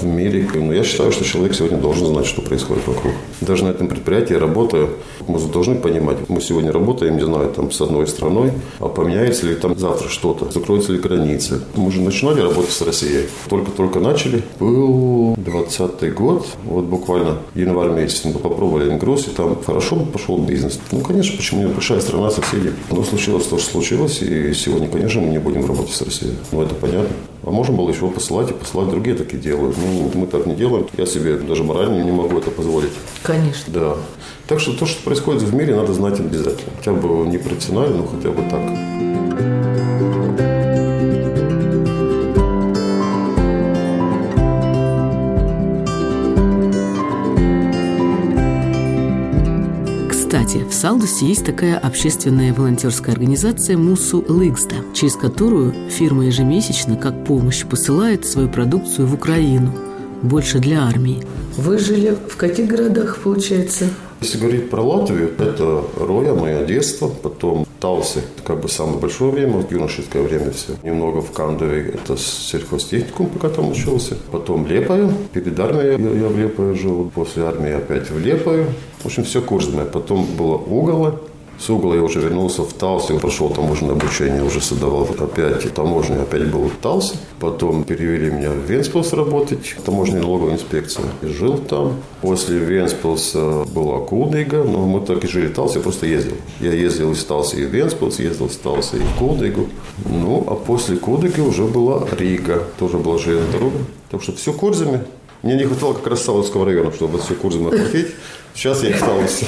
мире. 0.07 0.47
Но 0.55 0.73
я 0.73 0.85
считаю, 0.85 1.13
что 1.13 1.25
человек 1.25 1.55
сегодня 1.55 1.79
должен 1.79 2.07
знать, 2.07 2.27
что 2.27 2.43
происходит 2.43 2.87
вокруг. 2.87 3.13
Даже 3.41 3.65
на 3.65 3.71
этом 3.71 3.89
предприятии, 3.89 4.35
работая, 4.35 4.89
мы 5.27 5.39
должны 5.39 5.77
понимать, 5.77 6.17
мы 6.29 6.41
сегодня 6.41 6.73
работаем, 6.73 7.17
не 7.17 7.25
знаю, 7.25 7.51
там 7.51 7.71
с 7.71 7.81
одной 7.81 8.07
страной, 8.07 8.53
а 8.79 8.89
поменяется 8.89 9.47
ли 9.47 9.55
там 9.55 9.79
завтра 9.79 10.09
что-то, 10.09 10.51
закроются 10.51 10.93
ли 10.93 10.99
границы. 10.99 11.61
Мы 11.75 11.91
же 11.91 12.01
начинали 12.01 12.41
работать 12.41 12.73
с 12.73 12.83
Россией. 12.83 13.29
Только-только 13.49 14.01
начали. 14.01 14.43
Был 14.59 15.35
20 15.37 16.15
год, 16.15 16.47
вот 16.65 16.85
буквально 16.85 17.39
январь 17.55 17.91
месяц, 17.91 18.25
мы 18.25 18.33
попробовали 18.33 18.91
Ингрус, 18.91 19.27
и 19.27 19.31
там 19.31 19.57
хорошо 19.65 19.97
пошел 20.13 20.39
бизнес. 20.39 20.81
Ну, 20.93 21.01
конечно, 21.01 21.37
почему 21.37 21.63
нет? 21.63 21.75
Большая 21.75 22.01
страна, 22.01 22.31
соседи. 22.31 22.73
Но 22.91 23.03
случилось 23.03 23.47
то, 23.47 23.59
что 23.59 23.71
случилось, 23.71 24.23
и 24.23 24.53
сегодня, 24.55 24.89
конечно, 24.89 25.21
мы 25.21 25.29
не 25.29 25.39
будем 25.39 25.67
работать 25.67 25.95
с 25.95 26.03
Россией. 26.03 26.35
Ну, 26.53 26.63
это 26.63 26.75
понятно. 26.75 27.15
А 27.43 27.51
можем 27.51 27.77
было 27.77 27.89
еще 27.89 28.09
посылать 28.09 28.51
и 28.51 28.55
посылать. 28.55 28.91
Другие 28.91 29.17
такие 29.17 29.41
делают. 29.41 29.77
Ну, 29.79 30.11
мы 30.15 30.27
так 30.27 30.47
не 30.47 30.55
делаем. 30.55 30.87
Я 30.97 31.07
себе 31.07 31.37
даже 31.39 31.65
морально 31.65 32.03
не 32.03 32.13
могу 32.13 32.39
это 32.39 32.51
позволить. 32.51 32.93
Конечно. 33.23 33.73
Да. 33.73 33.97
Так 34.47 34.61
что 34.61 34.73
то, 34.77 34.87
что 34.87 35.03
происходит 35.03 35.43
в 35.43 35.55
мире, 35.55 35.75
надо 35.75 35.95
знать 35.95 36.21
обязательно. 36.21 36.73
Хотя 36.79 36.93
бы 36.93 37.27
не 37.27 37.39
профессионально, 37.39 37.99
но 37.99 38.07
хотя 38.07 38.31
бы 38.31 38.43
так. 38.51 39.40
Салдусе 51.01 51.27
есть 51.29 51.47
такая 51.47 51.79
общественная 51.79 52.53
волонтерская 52.53 53.15
организация 53.15 53.79
Мусу 53.79 54.23
Лыгста, 54.29 54.75
через 54.93 55.15
которую 55.15 55.73
фирма 55.89 56.27
ежемесячно, 56.27 56.97
как 56.97 57.25
помощь, 57.25 57.65
посылает 57.65 58.27
свою 58.27 58.51
продукцию 58.51 59.07
в 59.07 59.15
Украину, 59.15 59.73
больше 60.21 60.59
для 60.59 60.83
армии. 60.83 61.23
Вы 61.57 61.79
жили 61.79 62.15
в 62.29 62.37
каких 62.37 62.67
городах, 62.67 63.17
получается? 63.25 63.87
Если 64.21 64.37
говорить 64.37 64.69
про 64.69 64.83
Латвию, 64.83 65.31
это 65.39 65.83
Роя, 65.99 66.35
мое 66.35 66.67
детство, 66.67 67.09
потом 67.09 67.67
Талси, 67.81 68.21
как 68.45 68.61
бы 68.61 68.69
самое 68.69 68.99
большое 68.99 69.31
время, 69.31 69.65
юношеское 69.71 70.23
время 70.23 70.51
все. 70.51 70.75
Немного 70.83 71.23
в 71.23 71.33
Кандове, 71.33 71.95
это 71.95 72.17
сельхозтехникум, 72.17 73.29
пока 73.29 73.49
там 73.49 73.71
учился. 73.71 74.17
Потом 74.31 74.67
Лепаю, 74.67 75.13
перед 75.33 75.59
армией 75.59 75.93
я, 75.93 76.23
я 76.23 76.29
в 76.29 76.39
Лепаю 76.39 76.77
жил, 76.77 77.11
после 77.15 77.45
армии 77.45 77.73
опять 77.73 78.11
в 78.11 78.19
Лепаю. 78.19 78.67
В 78.99 79.07
общем, 79.07 79.25
все 79.25 79.41
курсами. 79.41 79.85
Потом 79.91 80.27
было 80.37 80.57
Уголо, 80.57 81.21
с 81.61 81.69
угла 81.69 81.95
я 81.95 82.03
уже 82.03 82.21
вернулся 82.21 82.63
в 82.63 82.73
Талсе, 82.73 83.19
прошел 83.19 83.51
таможенное 83.51 83.95
обучение, 83.95 84.43
уже 84.43 84.63
создавал 84.63 85.07
опять 85.19 85.73
таможню, 85.75 86.23
опять 86.23 86.51
был 86.51 86.69
в 86.69 86.77
Талсе. 86.83 87.17
Потом 87.39 87.85
перевели 87.85 88.31
меня 88.31 88.51
в 88.51 88.71
Венспилс 88.71 89.13
работать, 89.13 89.77
таможенная 89.85 90.23
налоговая 90.23 90.55
инспекция. 90.55 91.05
И 91.21 91.27
жил 91.27 91.59
там. 91.59 91.97
После 92.23 92.59
Венспилса 92.59 93.65
была 93.75 93.99
Кулдыга, 93.99 94.65
но 94.65 94.87
мы 94.87 95.05
так 95.05 95.23
и 95.25 95.29
жили 95.29 95.49
в 95.49 95.55
Талсе, 95.55 95.77
я 95.77 95.83
просто 95.83 96.07
ездил. 96.07 96.37
Я 96.61 96.73
ездил 96.73 97.13
из 97.13 97.23
Талса 97.25 97.57
и 97.57 97.65
в 97.65 97.69
Венспилс, 97.69 98.19
ездил 98.19 98.47
из 98.47 98.57
Талса 98.57 98.97
и 98.97 99.01
в 99.01 99.19
Кулдыгу. 99.19 99.69
Ну, 100.07 100.45
а 100.47 100.55
после 100.55 100.97
Кулдыги 100.97 101.41
уже 101.41 101.65
была 101.65 102.07
Рига, 102.19 102.65
тоже 102.79 102.97
была 102.97 103.19
железная 103.19 103.53
дорога. 103.53 103.79
Так 104.11 104.23
что 104.23 104.33
все 104.33 104.53
курсами. 104.53 105.03
Мне 105.43 105.57
не 105.57 105.65
хватало 105.65 105.95
как 105.95 106.07
раз 106.07 106.25
Салдусского 106.25 106.67
района, 106.67 106.93
чтобы 106.93 107.19
все 107.19 107.35
курсами 107.35 107.69
охватить. 107.69 108.09
Сейчас 108.55 108.83
я 108.83 108.95
остался. 108.95 109.47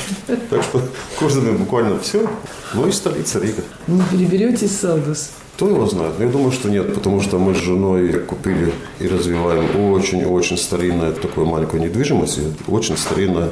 Так 0.48 0.62
что 0.62 0.80
курсами 1.18 1.56
буквально 1.56 1.98
все. 1.98 2.26
Ну 2.72 2.88
и 2.88 2.92
столица 2.92 3.40
Рига. 3.40 3.62
Не 3.86 4.02
переедете 4.10 4.62
в 4.62 4.68
Салдус? 4.68 5.30
Кто 5.56 5.68
его 5.68 5.86
знает? 5.86 6.14
Я 6.18 6.28
думаю, 6.28 6.50
что 6.50 6.70
нет, 6.70 6.94
потому 6.94 7.20
что 7.20 7.38
мы 7.38 7.54
с 7.54 7.58
женой 7.58 8.12
купили 8.20 8.72
и 9.00 9.06
развиваем 9.06 9.92
очень-очень 9.92 10.56
старинную 10.56 11.12
такую 11.12 11.46
маленькую 11.46 11.82
недвижимость, 11.82 12.40
очень 12.66 12.96
старинная 12.96 13.50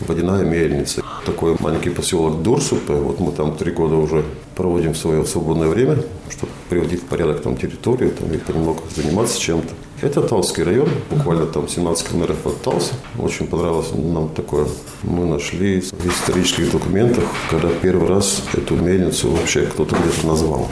водяная 0.00 0.44
мельница. 0.44 1.02
Такой 1.26 1.56
маленький 1.60 1.90
поселок 1.90 2.42
Дурсупе. 2.42 2.94
Вот 2.94 3.20
мы 3.20 3.32
там 3.32 3.56
три 3.56 3.72
года 3.72 3.96
уже 3.96 4.24
проводим 4.56 4.94
свое 4.94 5.24
свободное 5.26 5.68
время, 5.68 6.02
чтобы 6.30 6.52
приводить 6.70 7.02
в 7.02 7.06
порядок 7.06 7.42
там 7.42 7.56
территорию 7.56 8.10
там, 8.10 8.32
и 8.32 8.38
понемногу 8.38 8.82
заниматься 8.94 9.38
чем-то. 9.38 9.74
Это 10.04 10.20
Талский 10.20 10.64
район, 10.64 10.90
буквально 11.08 11.46
там 11.46 11.66
17 11.66 12.08
километров 12.08 12.46
от 12.46 12.60
Талса. 12.60 12.92
Очень 13.18 13.46
понравилось 13.46 13.86
нам 13.94 14.28
такое. 14.28 14.66
Мы 15.02 15.24
нашли 15.24 15.80
в 15.80 16.06
исторических 16.06 16.70
документах, 16.72 17.24
когда 17.50 17.70
первый 17.70 18.06
раз 18.06 18.42
эту 18.52 18.76
мельницу 18.76 19.30
вообще 19.30 19.62
кто-то 19.62 19.96
где-то 19.96 20.26
назвал. 20.26 20.68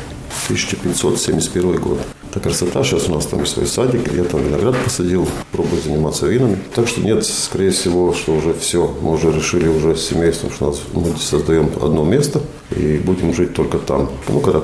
1571 0.49 1.81
год. 1.81 1.99
Это 2.31 2.41
красота. 2.41 2.85
Сейчас 2.85 3.09
у 3.09 3.15
нас 3.15 3.25
там 3.25 3.41
есть 3.41 3.55
свой 3.55 3.67
садик. 3.67 4.13
Я 4.13 4.25
там 4.25 4.43
виноград 4.43 4.77
посадил, 4.85 5.27
пробую 5.51 5.81
заниматься 5.81 6.27
винами. 6.27 6.59
Так 6.75 6.87
что 6.87 7.01
нет, 7.01 7.25
скорее 7.25 7.71
всего, 7.71 8.13
что 8.13 8.35
уже 8.35 8.53
все. 8.53 8.95
Мы 9.01 9.13
уже 9.13 9.33
решили 9.33 9.67
уже 9.67 9.97
с 9.97 10.09
семейством, 10.09 10.51
что 10.51 10.67
нас, 10.67 10.83
мы 10.93 11.17
создаем 11.17 11.71
одно 11.81 12.05
место 12.05 12.43
и 12.77 12.99
будем 12.99 13.33
жить 13.33 13.55
только 13.55 13.79
там. 13.79 14.11
Ну, 14.29 14.41
когда 14.41 14.61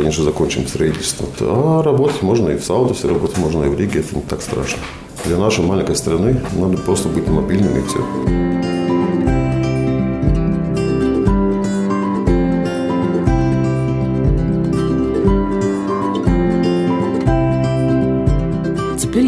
конечно, 0.00 0.24
закончим 0.24 0.66
строительство. 0.66 1.26
А 1.40 1.82
работать 1.82 2.22
можно 2.22 2.48
и 2.48 2.56
в 2.56 2.64
Саудовсе, 2.64 3.06
работать 3.08 3.36
можно 3.36 3.64
и 3.64 3.68
в 3.68 3.78
Риге, 3.78 4.00
это 4.00 4.16
не 4.16 4.22
так 4.22 4.40
страшно. 4.40 4.78
Для 5.26 5.36
нашей 5.36 5.62
маленькой 5.62 5.94
страны 5.94 6.40
надо 6.56 6.78
просто 6.78 7.08
быть 7.08 7.28
мобильными 7.28 7.80
и 7.80 7.86
все. 7.86 8.99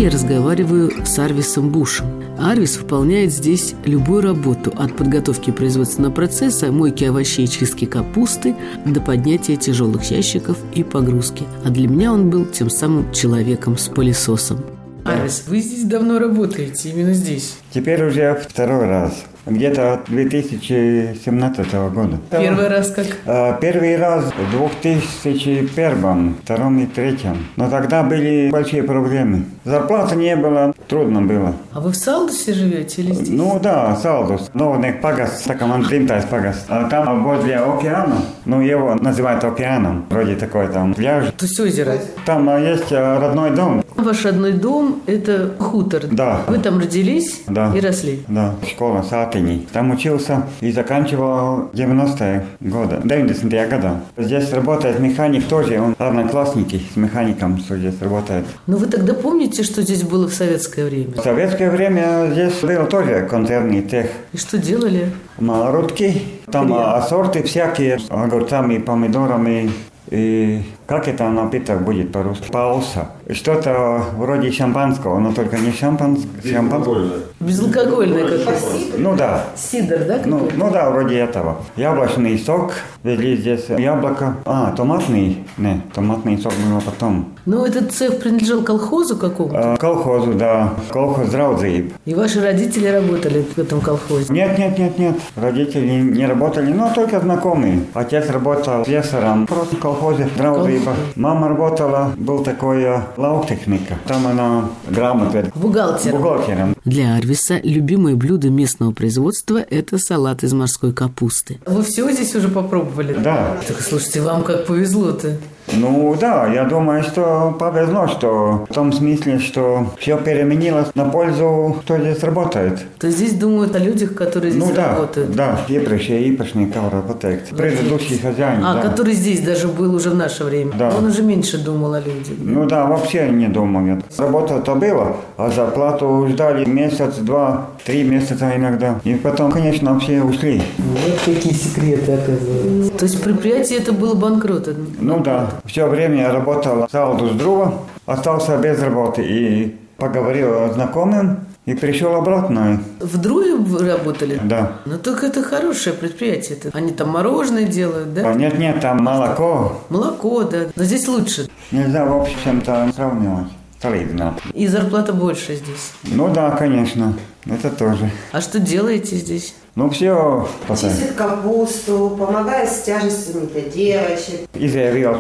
Я 0.03 0.11
разговариваю 0.11 1.07
с 1.07 1.17
Арвисом 1.21 1.71
Бушем, 1.71 2.07
Арвис 2.37 2.77
выполняет 2.77 3.33
здесь 3.33 3.77
любую 3.85 4.23
работу 4.23 4.73
от 4.77 4.97
подготовки 4.97 5.53
производственного 5.53 6.13
процесса, 6.13 6.73
мойки 6.73 7.05
овощей 7.05 7.45
и 7.45 7.49
чистки 7.49 7.85
капусты 7.85 8.57
до 8.85 9.01
поднятия 9.01 9.55
тяжелых 9.55 10.03
ящиков 10.11 10.59
и 10.75 10.83
погрузки. 10.83 11.45
А 11.65 11.71
для 11.71 11.87
меня 11.87 12.13
он 12.13 12.31
был 12.31 12.47
тем 12.47 12.69
самым 12.69 13.13
человеком 13.13 13.79
с 13.79 13.87
пылесосом. 13.87 14.65
Арвис, 15.05 15.45
вы 15.47 15.61
здесь 15.61 15.85
давно 15.85 16.19
работаете, 16.19 16.91
именно 16.91 17.15
здесь? 17.15 17.55
Теперь 17.73 18.05
уже 18.05 18.35
второй 18.35 18.87
раз 18.87 19.25
где-то 19.47 19.95
от 19.95 20.05
2017 20.07 21.75
года. 21.93 22.19
Первый 22.31 22.69
раз 22.69 22.91
как? 22.91 23.07
А, 23.27 23.53
первый 23.61 23.97
раз 23.97 24.25
в 24.33 24.51
2001, 24.51 26.37
втором 26.43 26.79
и 26.79 26.87
третьем. 26.87 27.47
Но 27.57 27.69
тогда 27.69 28.03
были 28.03 28.51
большие 28.51 28.83
проблемы. 28.83 29.45
Зарплаты 29.65 30.17
не 30.17 30.37
было, 30.37 30.75
трудно 30.89 31.23
было. 31.23 31.55
А 31.73 31.81
вы 31.81 31.91
в 31.91 31.97
Салдусе 31.97 32.53
живете 32.53 33.03
или 33.03 33.13
здесь? 33.13 33.29
Ну 33.31 33.59
да, 33.63 33.97
Салдус. 33.97 34.51
Новник 34.55 35.01
Пагас, 35.01 35.43
так 35.43 35.63
он 35.63 35.83
Димтайс 35.85 36.25
Пагас. 36.25 36.65
А 36.69 36.89
там 36.89 37.25
возле 37.25 37.57
океана, 37.57 38.17
ну 38.45 38.61
его 38.61 38.95
называют 38.95 39.45
океаном, 39.45 40.07
вроде 40.11 40.37
такой 40.37 40.69
там 40.69 40.95
пляж. 40.95 41.27
То 41.37 41.47
есть 41.47 41.59
озеро? 41.59 41.95
Там 42.25 42.49
а, 42.49 42.59
есть 42.59 42.93
а, 42.93 43.21
родной 43.21 43.51
дом. 43.51 43.85
Ваш 43.97 44.25
родной 44.25 44.53
дом– 44.53 45.03
это 45.07 45.55
хутор? 45.59 46.03
Да. 46.11 46.41
Вы 46.49 46.59
там 46.59 46.79
родились 46.79 47.43
да. 47.47 47.73
и 47.75 47.81
росли? 47.81 48.23
Да, 48.27 48.55
школа, 48.67 49.03
сад 49.09 49.32
Сатыни. 49.33 49.67
Там 49.73 49.91
учился 49.91 50.47
и 50.61 50.71
заканчивал 50.71 51.71
90-е 51.73 52.45
годы, 52.61 52.97
90-е 52.97 53.67
годы. 53.67 53.91
Здесь 54.19 54.53
работает 54.53 55.01
механик 55.01 55.45
тоже, 55.45 55.81
он 55.81 55.95
равноклассники 55.99 56.83
с 56.93 56.97
механиком, 56.97 57.59
здесь 57.59 58.01
работает. 58.01 58.45
Но 58.67 58.77
вы 58.77 58.87
тогда 58.87 59.15
помните, 59.15 59.63
что 59.63 59.83
здесь 59.83 60.03
было 60.03 60.29
в 60.29 60.35
советское 60.35 60.85
время? 60.85 61.13
В 61.17 61.23
советское 61.23 61.71
время 61.71 62.29
здесь 62.33 62.61
был 62.61 62.87
тоже 62.87 63.27
концерный 63.29 63.83
тех. 63.83 64.07
И 64.33 64.37
что 64.37 64.59
делали? 64.59 65.11
Марутки, 65.39 66.23
там 66.51 66.73
ассорты 66.75 67.43
всякие, 67.43 67.99
огурцами, 68.11 68.79
помидорами, 68.79 69.71
и 70.11 70.63
как 70.93 71.09
это 71.09 71.31
напиток 71.31 71.83
будет 71.83 72.13
по-русски? 72.13 72.51
Пауса. 72.51 73.07
Что-то 73.31 74.05
вроде 74.15 74.53
шампанского, 74.53 75.19
но 75.21 75.33
только 75.33 75.57
не 75.57 75.73
шампанское. 75.73 76.29
Безалкогольное. 76.45 77.21
Безалкогольное 77.41 78.25
какое 78.25 78.57
Ну 78.99 79.17
да. 79.17 79.45
Сидр, 79.57 80.05
да? 80.07 80.21
Ну, 80.27 80.51
ну 80.55 80.71
да, 80.71 80.91
вроде 80.91 81.17
этого. 81.17 81.57
Яблочный 81.77 82.39
сок. 82.39 82.73
Везли 83.03 83.37
здесь 83.37 83.71
яблоко. 83.71 84.37
А, 84.45 84.73
томатный. 84.73 85.45
Не, 85.57 85.81
томатный 85.95 86.37
сок 86.37 86.53
был 86.53 86.81
потом. 86.83 87.33
Ну, 87.47 87.65
этот 87.65 87.91
цех 87.91 88.19
принадлежал 88.19 88.63
колхозу 88.63 89.17
какому-то? 89.17 89.73
А, 89.73 89.77
колхозу, 89.77 90.35
да. 90.35 90.75
Колхоз 90.91 91.31
Драудзиеб. 91.31 91.95
И 92.05 92.15
ваши 92.15 92.41
родители 92.41 92.87
работали 92.87 93.43
в 93.43 93.59
этом 93.59 93.81
колхозе? 93.81 94.33
Нет, 94.33 94.59
нет, 94.59 94.79
нет, 94.79 94.99
нет. 94.99 95.17
Родители 95.37 96.01
не 96.03 96.27
работали, 96.27 96.71
но 96.71 96.93
только 96.95 97.19
знакомые. 97.19 97.81
Отец 97.95 98.29
работал 98.29 98.85
слесарем. 98.85 99.47
Просто 99.47 99.77
в 99.77 99.79
колхозе 99.81 100.29
Драудзиеб 100.37 100.82
либо 100.83 100.97
мама 101.17 101.49
работала, 101.49 102.13
был 102.17 102.43
такой 102.43 102.83
э, 102.83 103.01
лаутехника. 103.17 103.99
Там 104.07 104.27
она 104.27 104.69
грамота. 104.89 105.51
Бухгалтером. 105.55 106.19
Бухгалтером. 106.19 106.77
Для 106.85 107.15
Арвиса 107.15 107.61
любимое 107.63 108.17
блюдо 108.17 108.51
местного 108.51 108.93
производства– 108.93 109.59
это 109.71 109.99
салат 109.99 110.43
из 110.43 110.53
морской 110.53 110.93
капусты. 110.93 111.61
Вы 111.67 111.83
все 111.83 112.11
здесь 112.11 112.35
уже 112.35 112.49
попробовали? 112.49 113.15
Да. 113.15 113.61
Так, 113.67 113.81
слушайте, 113.81 114.21
вам 114.21 114.43
как 114.43 114.67
повезло-то. 114.67 115.39
Ну 115.73 116.15
да, 116.21 116.47
я 116.53 116.65
думаю, 116.65 117.03
что 117.03 117.55
повезло, 117.59 118.07
что 118.09 118.67
в 118.69 118.75
том 118.75 118.93
смысле, 118.93 119.39
что 119.39 119.87
все 119.99 120.19
переменилось 120.19 120.89
на 120.95 121.05
пользу, 121.05 121.77
кто 121.83 121.99
здесь 121.99 122.23
работает. 122.23 122.81
То 122.99 123.11
здесь 123.11 123.35
думают 123.35 123.75
о 123.77 123.79
людях, 123.79 124.15
которые 124.15 124.53
здесь 124.53 124.65
ну, 124.65 124.75
да, 124.75 124.89
работают? 124.91 125.35
Да, 125.35 125.61
Епрещи 125.69 126.13
и 126.13 126.35
Ипошников 126.35 126.93
работает. 126.93 127.49
Предыдущий 127.57 128.19
хозяин, 128.19 128.63
А, 128.65 128.75
да. 128.75 128.83
который 128.83 129.15
здесь 129.15 129.41
даже 129.41 129.69
был 129.69 129.95
уже 129.95 130.11
в 130.11 130.15
наше 130.15 130.45
время. 130.45 130.73
Да. 130.79 130.93
Он 130.97 131.07
уже 131.07 131.23
меньше 131.23 131.59
думал 131.59 131.95
о 131.95 132.01
людях. 132.01 132.37
Ну 132.39 132.67
да, 132.67 132.87
вообще 132.87 133.29
не 133.29 133.49
думаю. 133.49 134.03
Работа-то 134.19 134.75
была, 134.75 135.17
а 135.37 135.51
зарплату 135.51 136.27
ждали 136.31 136.65
месяц, 136.65 137.17
два, 137.17 137.69
три 137.85 138.03
месяца 138.05 138.53
иногда. 138.55 139.01
И 139.05 139.15
потом, 139.15 139.51
конечно, 139.51 139.99
все 140.01 140.23
ушли. 140.23 140.63
Вот 140.79 141.19
какие 141.25 141.53
секреты, 141.53 142.13
оказывается. 142.13 142.93
То 142.99 143.05
есть 143.05 143.23
предприятие 143.23 143.79
это 143.79 143.93
было 143.93 144.15
банкротом? 144.15 144.87
Ну 145.01 145.21
да, 145.21 145.52
все 145.65 145.87
время 145.89 146.23
я 146.23 146.33
работал 146.33 146.87
в 146.87 146.95
Алдус 146.95 147.33
Друга, 147.33 147.75
остался 148.07 148.57
без 148.57 148.81
работы 148.83 149.23
и 149.23 149.77
поговорил 149.97 150.71
с 150.71 150.75
знакомым 150.75 151.47
и 151.65 151.75
пришел 151.75 152.15
обратно. 152.15 152.83
В 153.01 153.19
Друге 153.19 153.55
работали? 153.87 154.41
Да. 154.43 154.73
Ну 154.85 154.99
только 154.99 155.27
это 155.27 155.43
хорошее 155.43 155.95
предприятие. 155.95 156.59
-то. 156.59 156.71
Они 156.73 156.93
там 156.93 157.11
мороженое 157.11 157.65
делают, 157.65 158.15
да? 158.15 158.31
А 158.31 158.35
нет, 158.35 158.59
нет, 158.59 158.81
там 158.81 158.99
молоко. 159.05 159.81
Молоко, 159.89 160.43
да. 160.43 160.59
Но 160.75 160.85
здесь 160.85 161.07
лучше. 161.09 161.49
Нельзя, 161.71 162.05
в 162.05 162.21
общем-то, 162.21 162.91
сравнивать. 162.95 163.47
Солидно. 163.81 164.35
И 164.55 164.69
зарплата 164.69 165.13
больше 165.13 165.57
здесь. 165.57 165.93
Ну 166.05 166.33
да, 166.33 166.51
конечно. 166.51 167.15
Это 167.47 167.71
тоже. 167.71 168.11
А 168.33 168.41
что 168.41 168.61
делаете 168.61 169.17
здесь? 169.17 169.55
Ну, 169.75 169.89
все 169.89 170.47
Чистит 170.69 171.13
капусту, 171.17 172.15
помогает 172.19 172.69
с 172.69 172.83
тяжестями 172.83 173.47
для 173.47 173.63
девочек. 173.63 174.47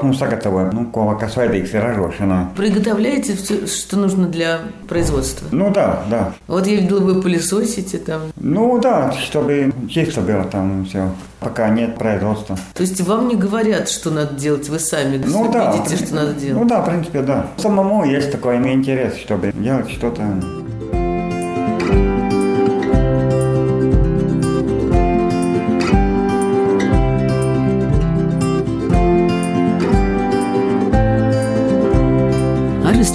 mums 0.02 0.18
sagatavo, 0.18 0.70
nu, 0.72 0.90
ko 0.92 1.16
kas 1.18 1.36
vajadzīgs 1.36 1.72
ir 1.72 1.82
ražošanā. 1.82 2.48
Приготовляете 2.54 3.34
все, 3.34 3.66
что 3.66 3.96
нужно 3.96 4.26
для 4.28 4.58
производства? 4.88 5.48
Ну 5.52 5.70
да, 5.70 6.02
да. 6.10 6.34
Вот 6.48 6.66
я 6.66 6.76
видела, 6.76 7.00
вы 7.00 7.22
пылесосите 7.22 7.96
там. 7.96 8.20
Ну 8.36 8.78
да, 8.78 9.12
чтобы 9.12 9.72
чисто 9.88 10.20
было 10.20 10.44
там 10.44 10.84
все, 10.84 11.08
пока 11.40 11.70
нет 11.70 11.96
производства. 11.96 12.58
То 12.74 12.82
есть 12.82 13.00
вам 13.00 13.28
не 13.28 13.36
говорят, 13.36 13.88
что 13.88 14.10
надо 14.10 14.34
делать, 14.34 14.68
вы 14.68 14.78
сами 14.78 15.16
Ну 15.24 15.50
да. 15.50 15.72
видите, 15.72 15.96
в 15.96 16.06
что 16.06 16.14
надо 16.14 16.26
принципе- 16.34 16.46
делать. 16.46 16.62
Ну 16.62 16.68
да, 16.68 16.80
в 16.82 16.84
принципе, 16.84 17.22
да. 17.22 17.46
Самому 17.56 18.04
есть 18.04 18.30
такой 18.30 18.56
интерес, 18.58 19.16
чтобы 19.16 19.50
делать 19.54 19.90
что-то. 19.90 20.22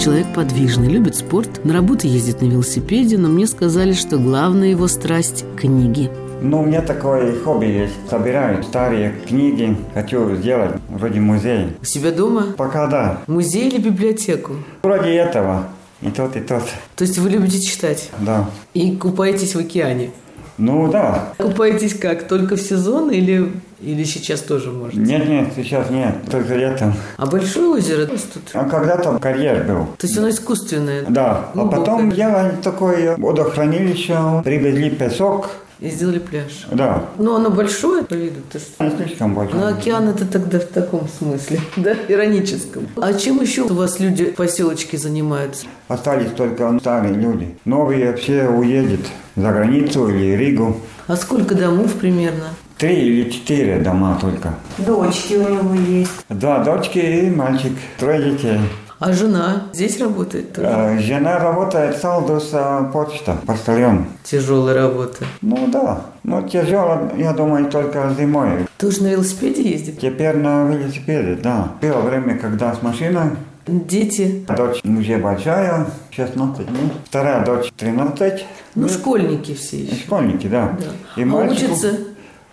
Человек 0.08 0.28
подвижный, 0.34 0.88
любит 0.88 1.16
спорт, 1.18 1.66
на 1.66 1.74
работу 1.74 2.08
ездит 2.08 2.42
на 2.42 2.46
велосипеде, 2.46 3.18
но 3.18 3.28
мне 3.28 3.46
сказали, 3.46 3.92
что 3.92 4.18
главная 4.18 4.70
его 4.70 4.88
страсть– 4.88 5.44
книги. 5.58 6.10
Ну, 6.42 6.62
у 6.62 6.66
меня 6.66 6.82
такое 6.82 7.38
хобби 7.44 7.66
есть. 7.66 7.94
Собираю 8.10 8.64
старые 8.64 9.14
книги, 9.28 9.76
хочу 9.94 10.34
сделать 10.38 10.78
вроде 10.88 11.20
музей. 11.20 11.76
У 11.82 11.84
себя 11.84 12.12
дома? 12.12 12.54
Пока 12.56 12.88
да. 12.88 13.18
Музей 13.28 13.68
или 13.68 13.80
библиотеку? 13.82 14.54
Вроде 14.82 15.10
этого. 15.14 15.68
И 16.02 16.10
тот, 16.10 16.38
и 16.38 16.40
тот. 16.40 16.64
То 16.96 17.04
есть 17.04 17.18
вы 17.18 17.30
любите 17.30 17.60
читать 17.60 18.10
Да. 18.22 18.50
и 18.74 18.96
купаетесь 18.96 19.56
в 19.56 19.60
океане? 19.60 20.12
Ну 20.58 20.90
да. 20.92 21.34
Купаетесь 21.38 21.94
как? 21.94 22.28
Только 22.28 22.56
в 22.56 22.62
сезон 22.62 23.12
или, 23.12 23.52
или 23.80 24.04
сейчас 24.04 24.42
тоже 24.42 24.72
можно? 24.72 25.00
Нет, 25.00 25.28
нет, 25.30 25.50
сейчас 25.56 25.90
нет. 25.92 26.16
Только 26.32 26.56
летом. 26.56 26.94
А 27.18 27.28
большое 27.28 27.70
озеро 27.70 28.08
тут? 28.08 28.20
А 28.54 28.64
когда-то 28.66 29.20
карьер 29.20 29.66
был. 29.68 29.86
То 29.98 30.08
есть 30.08 30.18
оно 30.18 30.30
искусственное? 30.30 31.06
Да, 31.08 31.50
а 31.50 31.52
Глубокое. 31.54 31.80
потом 31.80 32.12
делали 32.12 32.56
такое 32.64 33.16
водохранилище, 33.18 34.42
привезли 34.44 34.90
песок. 34.90 35.50
И 35.80 35.90
сделали 35.90 36.18
пляж. 36.20 36.66
Да, 36.72 37.06
Ну, 37.20 37.36
оно 37.36 37.50
большое 37.52 38.04
по 38.04 38.16
виду. 38.16 38.40
есть- 38.54 38.80
не 38.80 38.90
слишком 39.06 39.36
большой. 39.36 39.60
Ну, 39.60 39.68
океан 39.68 40.08
это 40.10 40.26
тогда 40.26 40.60
в 40.60 40.66
таком 40.66 41.08
смысле, 41.08 41.60
да, 41.78 41.94
ироническом. 42.08 42.88
А 43.00 43.14
чем 43.14 43.40
еще 43.42 43.62
у 43.62 43.74
вас 43.74 44.00
люди 44.00 44.26
в 44.26 44.36
поселочке 44.36 44.98
занимаются? 44.98 45.68
Остались 45.88 46.32
только 46.32 46.76
старые 46.80 47.14
люди. 47.14 47.56
Новые 47.66 48.16
все 48.16 48.48
уедут 48.50 49.02
за 49.36 49.52
границу 49.52 50.08
или 50.10 50.36
Ригу. 50.36 50.78
А 51.06 51.16
сколько 51.16 51.54
домов 51.56 51.94
примерно? 51.94 52.46
Три 52.78 52.96
или 52.96 53.30
четыре 53.30 53.80
дома 53.80 54.18
только. 54.20 54.56
Дочки 54.80 55.34
у 55.36 55.48
него 55.50 55.74
есть. 55.76 56.12
Два 56.30 56.64
дочки 56.64 57.00
и 57.00 57.30
мальчик. 57.30 57.72
Трое 58.00 58.32
детей. 58.32 58.60
А 59.00 59.14
жена 59.14 59.64
здесь 59.74 60.00
работает 60.00 60.54
тоже? 60.54 60.68
Э, 60.68 61.00
Жена 61.00 61.38
работает 61.38 61.98
Салдус 61.98 62.50
э, 62.52 62.90
почта, 62.92 63.38
почтальон. 63.46 64.08
Тяжелая 64.24 64.76
работа. 64.76 65.26
Ну 65.42 65.68
да, 65.68 66.02
но 66.24 66.42
тяжело, 66.42 67.12
я 67.16 67.34
думаю, 67.34 67.70
только 67.70 68.12
зимой. 68.18 68.68
Тоже 68.78 69.04
на 69.04 69.08
велосипеде 69.08 69.62
ездит? 69.62 70.00
Теперь 70.00 70.38
на 70.38 70.68
велосипеде, 70.68 71.36
да. 71.36 71.74
Было 71.80 72.00
время, 72.02 72.38
когда 72.40 72.74
с 72.74 72.82
машиной 72.82 73.32
Дети? 73.68 74.46
Дочь 74.56 74.82
уже 74.86 75.18
большая, 75.18 75.88
16 76.12 76.60
лет. 76.60 76.70
Вторая 77.06 77.44
дочь 77.44 77.72
13. 77.76 78.46
Ну, 78.76 78.88
школьники 78.88 79.54
все 79.54 79.84
еще. 79.84 79.96
Школьники, 79.96 80.48
да. 80.48 80.78
Да. 80.80 81.22
И 81.22 81.24
а 81.24 81.26
мальчику 81.26 81.74
учатся? 81.74 81.98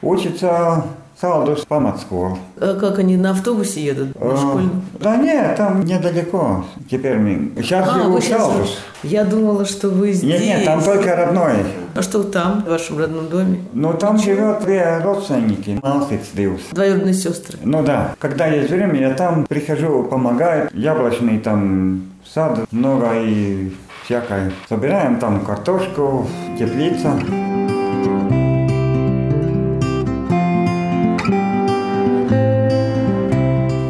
Учится 0.02 0.84
Салдус 1.20 1.64
Паматского. 1.64 2.36
А 2.58 2.74
как 2.74 2.98
они 2.98 3.16
на 3.16 3.30
автобусе 3.30 3.82
едут? 3.84 4.18
На 4.20 4.36
школьном? 4.36 4.82
Да 4.98 5.16
нет, 5.16 5.56
там 5.56 5.84
недалеко. 5.84 6.64
Теперь 6.90 7.18
мы... 7.18 7.52
Сейчас 7.62 7.88
А, 7.88 7.94
живу 7.94 8.18
в. 8.18 9.04
Я 9.04 9.24
думала, 9.24 9.64
что 9.64 9.90
вы 9.90 10.12
здесь. 10.12 10.40
Нет, 10.40 10.42
нет, 10.42 10.64
там 10.64 10.82
только 10.82 11.14
родной. 11.14 11.64
А 11.94 12.02
что 12.02 12.24
там, 12.24 12.64
в 12.66 12.70
вашем 12.70 12.98
родном 12.98 13.28
доме? 13.28 13.60
Но 13.72 13.92
там 13.92 14.18
живет 14.18 14.64
две 14.64 14.98
родственники. 14.98 15.78
Малфиц 15.82 16.30
Диус. 16.32 16.62
Двоюродные 16.72 17.14
сестры. 17.14 17.58
Ну 17.62 17.82
да, 17.82 18.14
когда 18.18 18.46
есть 18.46 18.70
время, 18.70 18.98
я 18.98 19.14
там 19.14 19.46
прихожу, 19.46 20.04
помогаю. 20.04 20.68
Яблочный 20.72 21.38
там 21.38 22.02
сад 22.24 22.60
много 22.72 23.10
и 23.14 23.72
всякое. 24.04 24.50
Собираем 24.68 25.18
там 25.18 25.44
картошку, 25.44 26.26
теплица. 26.58 27.12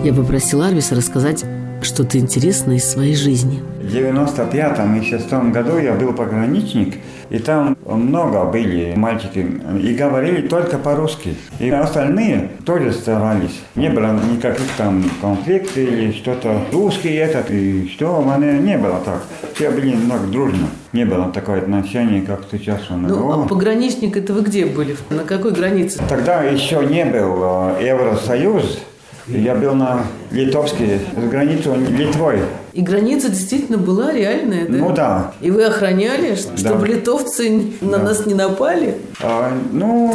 Я 0.04 0.12
попросила 0.12 0.66
Арвиса 0.66 0.94
рассказать 0.94 1.46
что-то 1.80 2.18
интересное 2.18 2.76
из 2.76 2.84
своей 2.84 3.16
жизни. 3.16 3.62
В 3.80 3.90
95 3.90 5.02
и 5.02 5.10
6 5.10 5.32
году 5.50 5.78
я 5.78 5.94
был 5.94 6.12
пограничник, 6.12 6.96
и 7.30 7.38
там 7.38 7.74
много 7.86 8.44
были 8.44 8.92
мальчики, 8.96 9.50
и 9.82 9.94
говорили 9.94 10.46
только 10.46 10.76
по-русски. 10.76 11.36
И 11.58 11.70
остальные 11.70 12.50
тоже 12.66 12.92
старались. 12.92 13.62
Не 13.76 13.88
было 13.88 14.14
никаких 14.30 14.66
там 14.76 15.02
конфликтов 15.22 15.78
или 15.78 16.12
что-то. 16.12 16.60
Русский 16.70 17.14
этот 17.14 17.50
и 17.50 17.88
что, 17.88 18.20
мне 18.20 18.58
не 18.58 18.76
было 18.76 19.00
так. 19.02 19.24
Все 19.54 19.70
были 19.70 19.94
много 19.94 20.26
дружно. 20.26 20.66
Не 20.92 21.06
было 21.06 21.32
такое 21.32 21.62
отношение, 21.62 22.20
как 22.20 22.42
сейчас. 22.52 22.90
он. 22.90 23.04
Ну, 23.04 23.30
О, 23.30 23.44
а 23.44 23.48
пограничник 23.48 24.18
это 24.18 24.34
вы 24.34 24.42
где 24.42 24.66
были? 24.66 24.98
На 25.08 25.24
какой 25.24 25.52
границе? 25.52 26.02
Тогда 26.10 26.42
еще 26.42 26.84
не 26.84 27.06
был 27.06 27.38
э, 27.78 27.86
Евросоюз. 27.88 28.80
Я 29.26 29.54
был 29.54 29.74
на 29.74 30.00
литовской, 30.30 31.00
с 31.16 31.28
границей 31.30 31.76
Литвой. 31.76 32.40
И 32.74 32.82
граница 32.82 33.28
действительно 33.28 33.78
была 33.78 34.12
реальная, 34.12 34.66
да? 34.66 34.78
Ну 34.78 34.92
да. 34.92 35.32
И 35.40 35.50
вы 35.50 35.64
охраняли, 35.64 36.34
чтобы 36.34 36.88
литовцы 36.88 37.72
на 37.80 37.98
нас 37.98 38.26
не 38.26 38.34
напали? 38.34 38.96
А, 39.22 39.52
ну, 39.72 40.14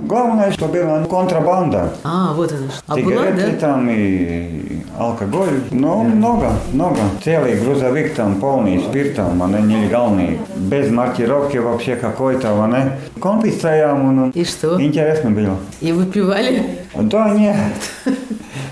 главное, 0.00 0.52
что 0.52 0.66
была 0.66 1.04
контрабанда. 1.04 1.92
А, 2.04 2.32
вот 2.34 2.52
она. 2.52 2.70
что. 2.70 2.82
А 2.86 2.94
была, 2.94 3.26
Сигареты 3.26 3.50
да? 3.50 3.58
там 3.58 3.88
и 3.90 4.82
алкоголь. 4.96 5.60
Ну, 5.72 6.04
много, 6.04 6.52
много. 6.72 7.00
Целый 7.24 7.56
грузовик 7.56 8.14
там 8.14 8.36
полный 8.36 8.78
спиртом, 8.80 9.42
они 9.42 9.74
нелегальные. 9.74 10.38
Без 10.56 10.90
маркировки 10.90 11.56
вообще 11.56 11.96
какой-то, 11.96 12.62
они 12.64 12.92
конфисциями, 13.18 14.10
ну. 14.12 14.30
И 14.30 14.44
что? 14.44 14.80
Интересно 14.80 15.30
было. 15.30 15.56
И 15.80 15.92
выпивали? 15.92 16.78
Да 16.94 17.30
нет. 17.30 17.56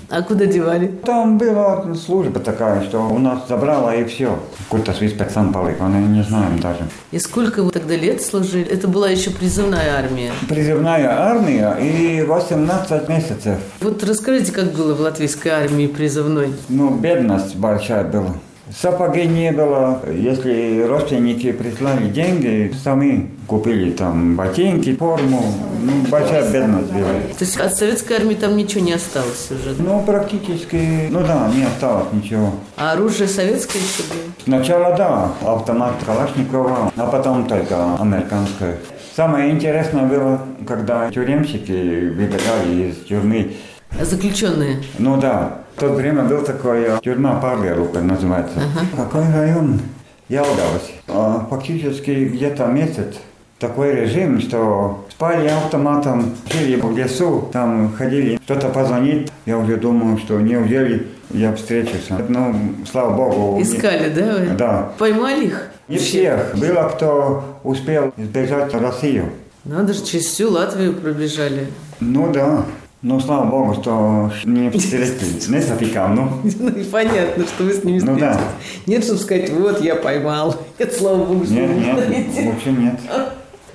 А 0.09 0.21
куда 0.21 0.45
девали? 0.45 0.87
Там 0.87 1.37
была 1.37 1.93
служба 1.93 2.39
такая, 2.39 2.81
что 2.83 3.09
у 3.09 3.19
нас 3.19 3.39
забрала 3.49 3.93
и 3.93 4.05
все. 4.05 4.39
Какой-то 4.69 4.93
спецам 4.93 5.51
полик, 5.51 5.81
они 5.81 6.07
не 6.07 6.23
знаем 6.23 6.59
даже. 6.59 6.79
И 7.11 7.19
сколько 7.19 7.61
вы 7.61 7.71
тогда 7.71 7.95
лет 7.95 8.21
служили? 8.21 8.65
Это 8.65 8.87
была 8.87 9.09
еще 9.09 9.31
призывная 9.31 9.97
армия. 9.97 10.31
Призывная 10.47 11.09
армия 11.09 11.75
и 11.81 12.23
18 12.23 13.09
месяцев. 13.09 13.57
Вот 13.81 14.01
расскажите, 14.03 14.53
как 14.53 14.71
было 14.71 14.93
в 14.93 15.01
латвийской 15.01 15.49
армии 15.49 15.87
призывной? 15.87 16.53
Ну, 16.69 16.95
бедность 16.95 17.57
большая 17.57 18.05
была. 18.05 18.33
Сапоги 18.75 19.25
не 19.25 19.51
было. 19.51 20.01
Если 20.13 20.81
родственники 20.81 21.51
прислали 21.51 22.09
деньги, 22.09 22.73
сами 22.83 23.29
купили 23.47 23.91
там 23.91 24.35
ботинки, 24.35 24.95
форму. 24.95 25.41
Ну, 25.81 25.91
большая 26.09 26.51
бедность 26.51 26.91
была. 26.91 27.07
То 27.37 27.45
есть 27.45 27.57
от 27.57 27.75
советской 27.75 28.17
армии 28.17 28.35
там 28.35 28.57
ничего 28.57 28.83
не 28.83 28.93
осталось 28.93 29.49
уже? 29.51 29.81
Ну, 29.81 30.03
практически, 30.05 31.07
ну 31.09 31.21
да, 31.21 31.49
не 31.55 31.63
осталось 31.63 32.07
ничего. 32.11 32.51
А 32.75 32.91
оружие 32.91 33.29
советское 33.29 33.79
еще 33.79 34.03
было? 34.09 34.33
Сначала, 34.43 34.95
да, 34.97 35.31
автомат 35.45 35.93
Калашникова, 36.05 36.91
а 36.95 37.07
потом 37.07 37.47
только 37.47 37.95
американское. 37.95 38.77
Самое 39.15 39.51
интересное 39.51 40.03
было, 40.03 40.41
когда 40.67 41.09
тюремщики 41.09 42.09
выбегали 42.09 42.89
из 42.89 42.97
тюрьмы. 43.07 43.53
Заключенные? 43.99 44.83
Ну 44.99 45.17
да, 45.17 45.61
в 45.77 45.79
то 45.79 45.89
время 45.89 46.23
был 46.23 46.41
такой 46.41 46.85
э, 46.85 46.99
тюрьма 47.03 47.39
Парлерупер 47.39 48.01
называется. 48.01 48.59
Какой 48.95 49.31
район? 49.31 49.79
Ялгавас. 50.27 50.89
А, 51.07 51.45
Фактически 51.51 52.25
где-то 52.33 52.65
месяц 52.65 53.17
такой 53.59 53.93
режим, 53.93 54.39
что 54.41 55.05
спали 55.11 55.47
автоматом, 55.47 56.31
жили 56.51 56.81
в 56.81 56.97
лесу, 56.97 57.47
там 57.53 57.93
ходили, 57.95 58.37
кто-то 58.37 58.69
позвонит, 58.69 59.31
я 59.45 59.59
уже 59.59 59.77
думаю, 59.77 60.17
что 60.17 60.39
неужели 60.39 61.07
я 61.29 61.53
встречусь. 61.55 62.09
Ну, 62.27 62.55
слава 62.91 63.15
богу. 63.15 63.57
не- 63.57 63.63
Искали, 63.63 64.09
да? 64.09 64.33
вы? 64.33 64.45
Да. 64.57 64.91
Поймали 64.97 65.45
их? 65.45 65.67
Не 65.87 65.97
всех. 65.99 66.55
Было, 66.55 66.89
кто 66.89 67.59
успел 67.63 68.13
избежать 68.17 68.73
в 68.73 68.81
Россию. 68.81 69.29
Надо 69.63 69.93
же, 69.93 70.03
через 70.03 70.25
всю 70.25 70.49
Латвию 70.49 70.93
пробежали. 70.93 71.67
Ну 71.99 72.31
да. 72.33 72.63
Ну, 73.03 73.19
слава 73.19 73.45
богу, 73.45 73.75
что 73.75 74.31
не 74.43 74.71
встретились, 74.71 75.47
не 75.49 75.59
запекал, 75.59 76.09
ну. 76.09 76.29
Ну, 76.59 76.69
и 76.69 76.83
понятно, 76.83 77.45
что 77.45 77.63
вы 77.63 77.73
с 77.73 77.83
ними 77.83 77.99
Ну 77.99 78.17
да. 78.17 78.39
Нет, 78.87 79.03
чтобы 79.03 79.19
сказать, 79.19 79.51
вот 79.51 79.81
я 79.81 79.95
поймал. 79.95 80.55
Нет, 80.79 80.93
слава 80.93 81.23
богу, 81.23 81.45
что 81.45 81.53
Нет, 81.53 82.09
нет, 82.09 82.45
вообще 82.45 82.71
нет. 82.71 82.99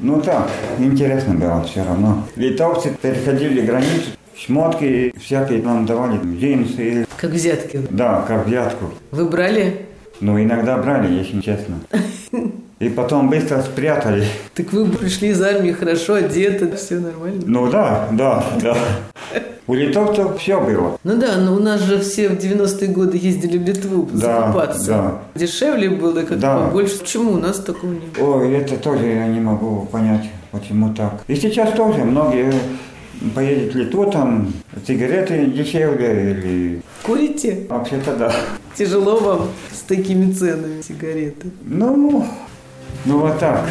Ну 0.01 0.21
так, 0.21 0.51
интересно 0.81 1.35
было 1.35 1.63
все 1.63 1.85
равно. 1.85 2.25
Литовцы 2.35 2.97
переходили 3.01 3.61
границу, 3.61 4.11
шмотки 4.37 5.15
всякие 5.21 5.63
нам 5.63 5.87
давали, 5.87 6.19
джинсы, 6.25 7.07
Как 7.17 7.31
взятки. 7.31 7.81
да, 7.91 8.25
как 8.27 8.49
взятку. 8.49 8.87
Вы 9.13 9.27
брали? 9.27 9.87
Ну, 10.21 10.43
иногда 10.43 10.79
брали, 10.79 11.13
если 11.15 11.41
честно. 11.41 11.77
И 12.83 12.89
потом 12.89 13.31
быстро 13.31 13.63
спрятали. 13.63 14.25
Так 14.55 14.73
вы 14.73 14.87
пришли 14.87 15.29
из 15.29 15.41
армии 15.41 15.71
хорошо 15.71 16.15
одеты, 16.15 16.75
все 16.77 16.99
нормально. 16.99 17.41
Ну 17.47 17.71
да, 17.71 18.09
да, 18.11 18.45
да. 18.61 18.77
У 19.69 19.75
литовцев 19.75 20.37
все 20.41 20.61
было. 20.61 20.99
Ну 21.05 21.17
да, 21.17 21.37
но 21.37 21.55
у 21.55 21.61
нас 21.61 21.81
же 21.81 22.01
все 22.01 22.29
в 22.29 22.33
90-е 22.33 22.89
годы 22.89 23.19
ездили 23.19 23.57
в 23.57 23.63
Литву 23.65 24.09
Да, 24.13 24.41
закупаться. 24.47 24.87
да. 24.89 25.19
Дешевле 25.37 25.91
было, 25.91 26.23
как 26.23 26.41
Да. 26.41 26.57
побольше. 26.59 26.99
Почему 26.99 27.35
у 27.35 27.37
нас 27.39 27.61
такого 27.61 27.93
не 27.93 28.01
было? 28.19 28.39
Ой, 28.39 28.53
это 28.55 28.77
тоже 28.77 29.07
я 29.07 29.29
не 29.29 29.39
могу 29.39 29.87
понять, 29.93 30.29
почему 30.51 30.93
так. 30.93 31.23
И 31.29 31.37
сейчас 31.37 31.71
тоже 31.75 32.03
многие 32.03 32.53
поедут 33.37 33.75
в 33.75 33.79
Литву, 33.79 34.11
там 34.11 34.53
сигареты 34.85 35.47
дешевле 35.47 36.33
или... 36.33 36.83
Курите? 37.05 37.67
Вообще-то 37.69 38.17
да. 38.17 38.33
Тяжело 38.75 39.19
вам 39.21 39.49
с 39.73 39.83
такими 39.83 40.33
ценами 40.33 40.83
сигареты. 40.83 41.51
Ну, 41.65 42.27
ну 43.05 43.19
вот 43.19 43.39
так. 43.39 43.69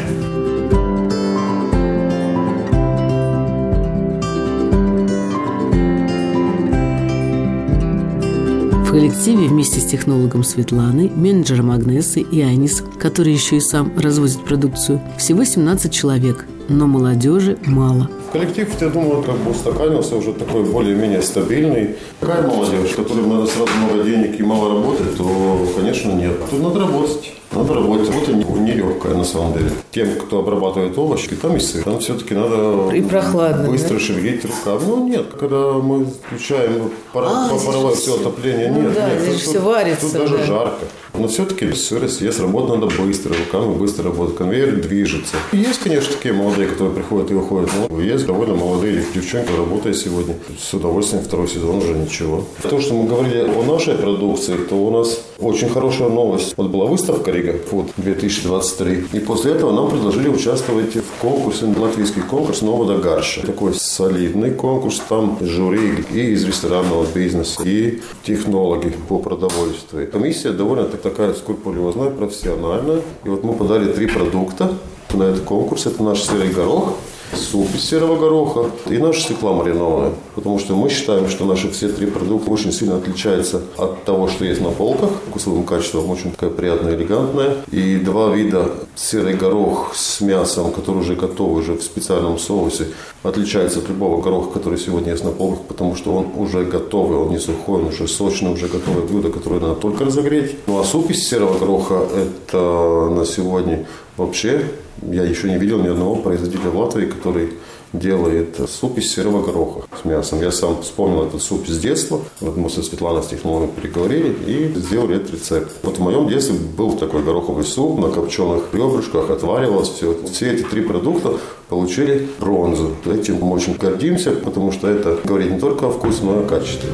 В 8.85 8.93
коллективе 8.93 9.47
вместе 9.47 9.79
с 9.79 9.85
технологом 9.85 10.43
Светланой, 10.43 11.09
менеджером 11.09 11.71
Агнесой 11.71 12.23
и 12.23 12.41
Анис, 12.41 12.83
который 12.99 13.31
еще 13.31 13.55
и 13.55 13.61
сам 13.61 13.97
развозит 13.97 14.43
продукцию, 14.43 15.01
всего 15.17 15.45
17 15.45 15.93
человек, 15.93 16.45
но 16.67 16.87
молодежи 16.87 17.57
мало. 17.65 18.09
Коллектив, 18.33 18.67
я 18.81 18.89
думаю, 18.89 19.23
как 19.23 19.37
бы 19.37 19.51
устаканился, 19.51 20.17
уже 20.17 20.33
такой 20.33 20.65
более-менее 20.65 21.21
стабильный. 21.21 21.95
Такая 22.19 22.45
молодежь, 22.45 22.91
которая 22.91 23.25
надо 23.25 23.45
сразу 23.47 23.71
много 23.77 24.03
денег 24.03 24.37
и 24.37 24.43
мало 24.43 24.73
работать, 24.73 25.15
то, 25.15 25.67
конечно, 25.73 26.11
нет. 26.11 26.33
Тут 26.49 26.61
надо 26.61 26.79
работать. 26.79 27.33
Надо 27.51 27.73
работать. 27.73 28.09
Работа 28.09 28.33
не- 28.33 28.43
нелегкая, 28.71 29.13
на 29.15 29.23
самом 29.25 29.53
деле. 29.53 29.71
Тем, 29.91 30.15
кто 30.15 30.39
обрабатывает 30.39 30.97
овощи, 30.97 31.35
там 31.35 31.55
и 31.57 31.59
сыр. 31.59 31.83
Там 31.83 31.99
все-таки 31.99 32.33
надо 32.33 32.89
И 32.95 33.01
прохладно, 33.01 33.69
быстро 33.69 33.99
шевелить 33.99 34.45
руками. 34.45 34.79
Ну, 34.87 35.07
нет, 35.07 35.25
когда 35.39 35.73
мы 35.73 36.05
включаем 36.05 36.91
пара- 37.13 37.27
А, 37.29 37.49
паровое 37.65 37.93
же 37.95 38.01
все 38.01 38.15
отопление, 38.15 38.71
ну 38.71 38.81
нет, 38.83 38.93
да, 38.93 39.09
нет. 39.09 39.21
здесь 39.23 39.43
тут- 39.45 39.53
тут- 39.55 39.63
варится, 39.63 40.01
Тут 40.01 40.13
даже 40.13 40.37
да. 40.37 40.45
жарко. 40.45 40.85
Но 41.13 41.27
все-таки 41.27 41.69
сыр 41.73 42.07
съест, 42.09 42.39
работать 42.39 42.79
надо 42.79 42.95
быстро, 43.01 43.33
руками 43.35 43.75
быстро 43.75 44.05
работать, 44.05 44.37
конвейер 44.37 44.77
движется. 44.77 45.35
И 45.51 45.57
есть, 45.57 45.79
конечно, 45.79 46.13
такие 46.15 46.33
молодые, 46.33 46.69
которые 46.69 46.95
приходят 46.95 47.29
и 47.31 47.33
уходят. 47.35 47.69
Но 47.89 47.99
есть 47.99 48.25
довольно 48.25 48.55
молодые 48.55 49.03
девчонки, 49.13 49.49
работают 49.55 49.97
сегодня. 49.97 50.35
С 50.57 50.73
удовольствием 50.73 51.21
второй 51.21 51.49
сезон 51.49 51.79
уже 51.79 51.93
ничего. 51.95 52.45
То, 52.63 52.79
что 52.79 52.93
мы 52.93 53.09
говорили 53.09 53.41
о 53.41 53.61
нашей 53.63 53.95
продукции, 53.95 54.55
то 54.55 54.75
у 54.75 54.89
нас 54.89 55.21
очень 55.39 55.67
хорошая 55.69 56.07
новость. 56.07 56.53
Вот 56.55 56.69
была 56.69 56.85
выставка 56.85 57.29
Рига 57.41 57.57
Food 57.57 57.91
2023. 57.97 59.07
И 59.13 59.19
после 59.19 59.53
этого 59.53 59.71
нам 59.71 59.89
предложили 59.89 60.27
участвовать 60.29 60.95
в 60.95 61.21
конкурсе, 61.21 61.65
латвийский 61.65 62.21
конкурс 62.21 62.61
«Новода 62.61 62.97
Гарша». 62.97 63.45
Такой 63.45 63.73
солидный 63.73 64.51
конкурс. 64.51 65.01
Там 65.09 65.37
жюри 65.41 66.05
и 66.11 66.31
из 66.31 66.45
ресторанного 66.45 67.05
бизнеса, 67.13 67.63
и 67.65 67.99
технологи 68.23 68.93
по 69.07 69.19
продовольствию. 69.19 70.09
Комиссия 70.11 70.51
довольно 70.51 70.85
такая 70.85 71.33
скрупулезная, 71.33 72.11
профессиональная. 72.11 73.01
И 73.25 73.29
вот 73.29 73.43
мы 73.43 73.53
подали 73.53 73.91
три 73.91 74.07
продукта 74.07 74.73
на 75.13 75.23
этот 75.23 75.41
конкурс. 75.43 75.85
Это 75.85 76.03
наш 76.03 76.21
серый 76.21 76.49
горох, 76.49 76.93
суп 77.35 77.67
из 77.75 77.83
серого 77.83 78.17
гороха 78.17 78.71
и 78.89 78.97
наша 78.97 79.21
свекла 79.21 79.53
маринованная. 79.53 80.13
Потому 80.35 80.59
что 80.59 80.75
мы 80.75 80.89
считаем, 80.89 81.29
что 81.29 81.45
наши 81.45 81.69
все 81.69 81.89
три 81.89 82.07
продукта 82.07 82.51
очень 82.51 82.71
сильно 82.71 82.97
отличаются 82.97 83.61
от 83.77 84.03
того, 84.03 84.27
что 84.27 84.45
есть 84.45 84.61
на 84.61 84.69
полках. 84.69 85.09
Вкусовым 85.29 85.63
качеством 85.63 86.09
очень 86.09 86.31
такая 86.31 86.49
приятная, 86.49 86.95
элегантная. 86.95 87.57
И 87.71 87.97
два 87.97 88.29
вида 88.29 88.71
серый 88.95 89.35
горох 89.35 89.93
с 89.95 90.21
мясом, 90.21 90.71
который 90.71 90.99
уже 90.99 91.15
готовый, 91.15 91.61
уже 91.61 91.73
в 91.73 91.83
специальном 91.83 92.39
соусе, 92.39 92.87
отличается 93.23 93.79
от 93.79 93.89
любого 93.89 94.21
гороха, 94.21 94.51
который 94.51 94.79
сегодня 94.79 95.11
есть 95.11 95.23
на 95.23 95.31
полках, 95.31 95.65
потому 95.67 95.95
что 95.95 96.13
он 96.13 96.27
уже 96.35 96.63
готовый, 96.63 97.17
он 97.17 97.29
не 97.29 97.39
сухой, 97.39 97.79
он 97.79 97.87
уже 97.87 98.07
сочный, 98.07 98.51
уже 98.51 98.67
готовое 98.67 99.05
блюдо, 99.05 99.29
которое 99.29 99.59
надо 99.59 99.75
только 99.75 100.05
разогреть. 100.05 100.55
Ну 100.67 100.79
а 100.79 100.83
суп 100.83 101.11
из 101.11 101.27
серого 101.27 101.57
гороха 101.57 102.01
это 102.15 103.09
на 103.11 103.25
сегодня 103.25 103.85
вообще 104.25 104.63
я 105.01 105.23
еще 105.23 105.49
не 105.49 105.57
видел 105.57 105.79
ни 105.79 105.87
одного 105.87 106.15
производителя 106.15 106.69
в 106.69 106.77
Латвии, 106.77 107.05
который 107.05 107.53
делает 107.93 108.57
суп 108.69 108.97
из 108.97 109.13
серого 109.13 109.43
гороха 109.43 109.81
с 110.01 110.05
мясом. 110.05 110.41
Я 110.41 110.51
сам 110.51 110.81
вспомнил 110.81 111.23
этот 111.23 111.41
суп 111.41 111.67
с 111.67 111.77
детства. 111.77 112.21
Вот 112.39 112.55
мы 112.55 112.69
со 112.69 112.81
Светланой 112.83 113.23
с 113.23 113.27
технологом 113.27 113.71
переговорили 113.71 114.33
и 114.47 114.73
сделали 114.79 115.17
этот 115.17 115.33
рецепт. 115.33 115.71
Вот 115.83 115.97
в 115.97 116.01
моем 116.01 116.27
детстве 116.27 116.55
был 116.55 116.93
такой 116.93 117.23
гороховый 117.23 117.65
суп 117.65 117.99
на 117.99 118.09
копченых 118.09 118.73
ребрышках, 118.73 119.29
отваривалось 119.29 119.89
все. 119.89 120.15
Все 120.31 120.53
эти 120.53 120.63
три 120.63 120.81
продукта 120.81 121.37
получили 121.67 122.29
бронзу. 122.39 122.95
Этим 123.05 123.39
мы 123.41 123.51
очень 123.51 123.75
гордимся, 123.75 124.31
потому 124.31 124.71
что 124.71 124.87
это 124.87 125.19
говорит 125.23 125.51
не 125.51 125.59
только 125.59 125.87
о 125.87 125.91
вкусе, 125.91 126.23
но 126.23 126.41
и 126.41 126.45
о 126.45 126.47
качестве. 126.47 126.89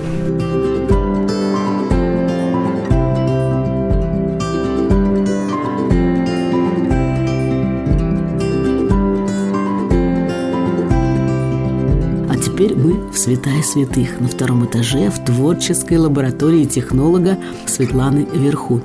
Святая 13.27 13.61
святых 13.61 14.21
на 14.21 14.29
втором 14.29 14.65
этаже 14.65 15.09
в 15.09 15.25
творческой 15.25 15.97
лаборатории 15.97 16.63
технолога 16.63 17.37
Светланы 17.65 18.25
Верху. 18.33 18.81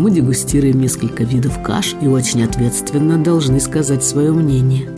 Мы 0.00 0.10
дегустируем 0.10 0.80
несколько 0.80 1.22
видов 1.22 1.62
каш 1.62 1.94
и 2.02 2.08
очень 2.08 2.42
ответственно 2.42 3.16
должны 3.16 3.60
сказать 3.60 4.02
свое 4.02 4.32
мнение. 4.32 4.90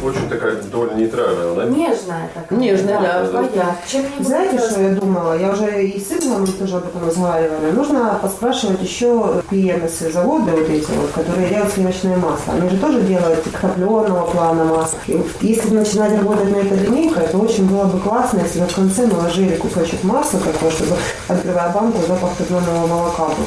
Очень 0.00 0.28
такая 0.28 0.49
довольно 0.80 1.00
нейтральная, 1.00 1.54
да? 1.54 1.64
Нежная 1.64 2.30
такая. 2.34 2.58
Нежная, 2.58 3.00
да. 3.00 3.26
Своя. 3.26 3.76
Чем-нибудь 3.86 4.26
Знаете, 4.26 4.58
что 4.58 4.80
я 4.80 4.90
думала? 4.90 5.38
Я 5.38 5.50
уже 5.50 5.84
и 5.84 6.00
с 6.00 6.08
сыном 6.08 6.42
мы 6.42 6.46
тоже 6.46 6.76
об 6.76 6.86
этом 6.86 7.06
разговаривали. 7.06 7.70
Нужно 7.72 8.18
поспрашивать 8.20 8.82
еще 8.82 9.42
PMS 9.50 10.12
заводы 10.12 10.50
вот 10.52 10.68
эти 10.68 10.90
вот, 10.90 11.10
которые 11.14 11.48
делают 11.48 11.72
сливочное 11.72 12.16
масло. 12.16 12.54
Они 12.54 12.68
же 12.68 12.78
тоже 12.78 13.00
делают 13.02 13.44
топленого 13.60 14.30
плана 14.30 14.64
масла. 14.64 14.98
И 15.06 15.14
вот 15.14 15.26
если 15.40 15.74
начинать 15.74 16.16
работать 16.16 16.50
на 16.50 16.56
этой 16.56 16.78
линейкой, 16.78 17.28
то 17.28 17.38
очень 17.38 17.68
было 17.68 17.84
бы 17.84 17.98
классно, 18.00 18.40
если 18.40 18.60
бы 18.60 18.66
в 18.66 18.74
конце 18.74 19.06
наложили 19.06 19.56
кусочек 19.56 20.02
масла 20.04 20.40
такой, 20.40 20.70
чтобы, 20.70 20.96
открывая 21.28 21.72
банку, 21.72 21.98
запах 22.06 22.30
топленого 22.36 22.86
молока 22.86 23.26
был. 23.26 23.46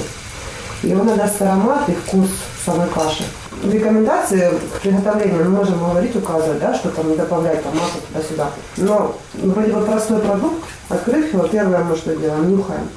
И 0.83 0.93
он 0.93 1.07
надаст 1.07 1.41
аромат 1.41 1.87
и 1.87 1.93
вкус 1.93 2.27
самой 2.65 2.87
каши. 2.89 3.23
В 3.63 3.73
рекомендации 3.73 4.51
к 4.75 4.81
приготовлению 4.81 5.45
мы 5.45 5.49
можем 5.51 5.79
говорить, 5.79 6.13
указывать, 6.17 6.59
да, 6.59 6.73
что 6.75 6.89
там 6.89 7.09
не 7.09 7.15
добавлять 7.15 7.63
там 7.63 7.73
масло 7.73 8.01
туда-сюда. 8.09 8.49
Но 8.75 9.15
вроде 9.35 9.71
бы 9.71 9.85
простой 9.85 10.19
продукт, 10.19 10.65
открыв 10.89 11.33
его, 11.33 11.47
первое 11.47 11.81
мы 11.83 11.95
что 11.95 12.13
делаем, 12.13 12.57
нюхаем. 12.57 12.89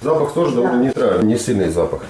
Запах 0.00 0.32
тоже 0.32 0.54
довольно 0.54 0.82
нейтральный, 0.82 1.26
не 1.26 1.38
сильный 1.38 1.68
запах. 1.68 2.00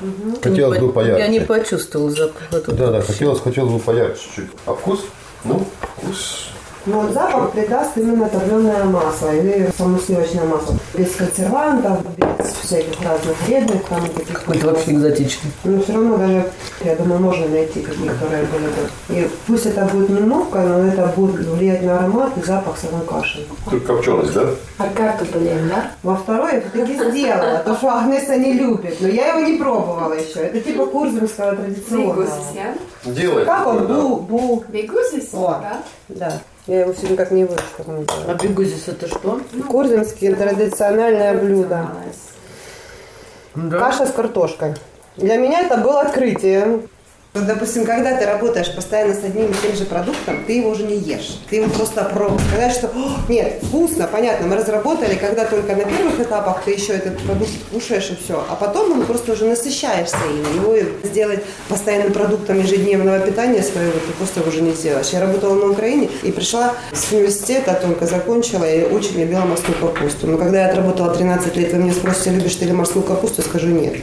Хотелось 0.42 0.78
бы 0.78 0.92
поярче. 0.92 1.22
Я 1.22 1.28
не 1.28 1.40
почувствовала 1.40 2.10
запаха. 2.10 2.60
тут. 2.60 2.76
Да, 2.76 2.92
да, 2.92 3.02
хотелось, 3.02 3.40
хотелось 3.40 3.72
бы 3.72 3.78
поярче 3.80 4.20
чуть-чуть. 4.22 4.50
А 4.66 4.74
вкус? 4.74 5.00
Ну, 5.44 5.66
вкус. 5.80 6.48
Но 6.86 7.00
вот 7.00 7.12
запах 7.12 7.52
придаст 7.52 7.96
именно 7.96 8.28
топленое 8.28 8.84
масло 8.84 9.34
или 9.34 9.70
само 9.76 9.98
сливочное 9.98 10.44
масло. 10.44 10.76
Без 10.92 11.14
консервантов, 11.14 12.00
без 12.16 12.52
всяких 12.52 13.00
разных 13.00 13.40
вредных 13.46 13.84
там 13.84 14.06
таких. 14.08 14.40
Какой-то 14.40 14.66
вообще 14.66 14.92
экзотичный. 14.92 15.50
Но 15.64 15.80
все 15.80 15.94
равно 15.94 16.18
даже, 16.18 16.52
я 16.84 16.94
думаю, 16.96 17.20
можно 17.20 17.48
найти 17.48 17.80
какие, 17.80 18.08
которые 18.08 18.44
были 18.44 18.66
бы. 18.66 18.88
И 19.08 19.30
пусть 19.46 19.64
это 19.64 19.86
будет 19.86 20.10
немного, 20.10 20.60
но 20.60 20.86
это 20.86 21.06
будет 21.16 21.46
влиять 21.46 21.82
на 21.82 21.98
аромат 21.98 22.36
и 22.36 22.42
запах 22.42 22.76
самой 22.76 23.06
каши. 23.06 23.46
Тут 23.70 23.84
копченость, 23.84 24.34
да? 24.34 24.50
А 24.76 24.88
карту 24.88 25.24
блин, 25.32 25.70
да? 25.70 25.90
Во 26.02 26.16
второй 26.16 26.54
я 26.54 26.60
таки 26.60 26.96
сделала, 26.96 27.62
то, 27.64 27.74
что 27.76 27.88
Агнеса 27.88 28.36
не 28.36 28.52
любит. 28.54 28.96
Но 29.00 29.08
я 29.08 29.28
его 29.28 29.40
не 29.40 29.56
пробовала 29.56 30.12
еще. 30.12 30.40
Это 30.40 30.60
типа 30.60 30.84
курзамского 30.84 31.56
традиционного. 31.56 32.12
Бегусис, 32.12 32.44
я? 32.54 33.10
Делай. 33.10 33.44
Как 33.46 33.66
он? 33.66 33.86
Бу, 33.86 34.16
бу. 34.16 34.64
Бегусис, 34.68 35.30
О. 35.32 35.60
да? 35.62 35.82
Да. 36.08 36.40
Я 36.66 36.80
его 36.80 36.94
все 36.94 37.08
никак 37.08 37.30
не 37.30 37.44
выучу, 37.44 37.62
как 37.76 37.88
он 37.88 38.06
А 38.26 38.34
бегузис 38.34 38.88
это 38.88 39.06
что? 39.06 39.40
Курзамские 39.68 40.34
традициональное 40.34 41.34
блюдо. 41.34 41.90
Да. 43.54 43.78
Каша 43.78 44.06
с 44.06 44.12
картошкой. 44.12 44.74
Для 45.16 45.36
меня 45.36 45.60
это 45.60 45.76
было 45.76 46.00
открытие. 46.00 46.80
Вот, 47.34 47.46
допустим, 47.46 47.84
когда 47.84 48.16
ты 48.16 48.26
работаешь 48.26 48.72
постоянно 48.72 49.12
с 49.12 49.24
одним 49.24 49.50
и 49.50 49.54
тем 49.60 49.74
же 49.74 49.86
продуктом, 49.86 50.44
ты 50.46 50.52
его 50.52 50.70
уже 50.70 50.84
не 50.84 50.96
ешь. 50.96 51.40
Ты 51.50 51.56
его 51.56 51.68
просто 51.68 52.04
пробуешь. 52.04 52.46
Сказать, 52.46 52.72
что 52.72 52.92
нет, 53.28 53.58
вкусно, 53.60 54.06
понятно, 54.06 54.46
мы 54.46 54.54
разработали, 54.54 55.16
когда 55.16 55.44
только 55.44 55.74
на 55.74 55.82
первых 55.82 56.20
этапах 56.20 56.62
ты 56.64 56.70
еще 56.70 56.92
этот 56.92 57.18
продукт 57.18 57.50
кушаешь 57.72 58.10
и 58.10 58.16
все. 58.22 58.44
А 58.48 58.54
потом 58.54 58.92
он 58.92 59.04
просто 59.04 59.32
уже 59.32 59.46
насыщаешься 59.46 60.16
им. 60.30 60.62
Его 60.62 60.76
сделать 61.02 61.42
постоянным 61.68 62.12
продуктом 62.12 62.60
ежедневного 62.60 63.18
питания 63.18 63.64
своего 63.64 63.94
ты 63.94 64.12
просто 64.16 64.48
уже 64.48 64.60
не 64.60 64.70
сделаешь. 64.70 65.08
Я 65.08 65.20
работала 65.20 65.54
на 65.54 65.72
Украине 65.72 66.10
и 66.22 66.30
пришла 66.30 66.74
с 66.92 67.10
университета, 67.10 67.76
только 67.82 68.06
закончила 68.06 68.64
и 68.64 68.84
очень 68.84 69.18
любила 69.18 69.40
морскую 69.40 69.76
капусту. 69.76 70.28
Но 70.28 70.38
когда 70.38 70.60
я 70.60 70.70
отработала 70.70 71.12
13 71.12 71.56
лет, 71.56 71.72
вы 71.72 71.80
меня 71.80 71.94
спросите, 71.94 72.30
любишь 72.30 72.54
ты 72.54 72.66
ли 72.66 72.72
морскую 72.72 73.04
капусту, 73.04 73.42
я 73.42 73.48
скажу 73.48 73.66
нет. 73.70 73.94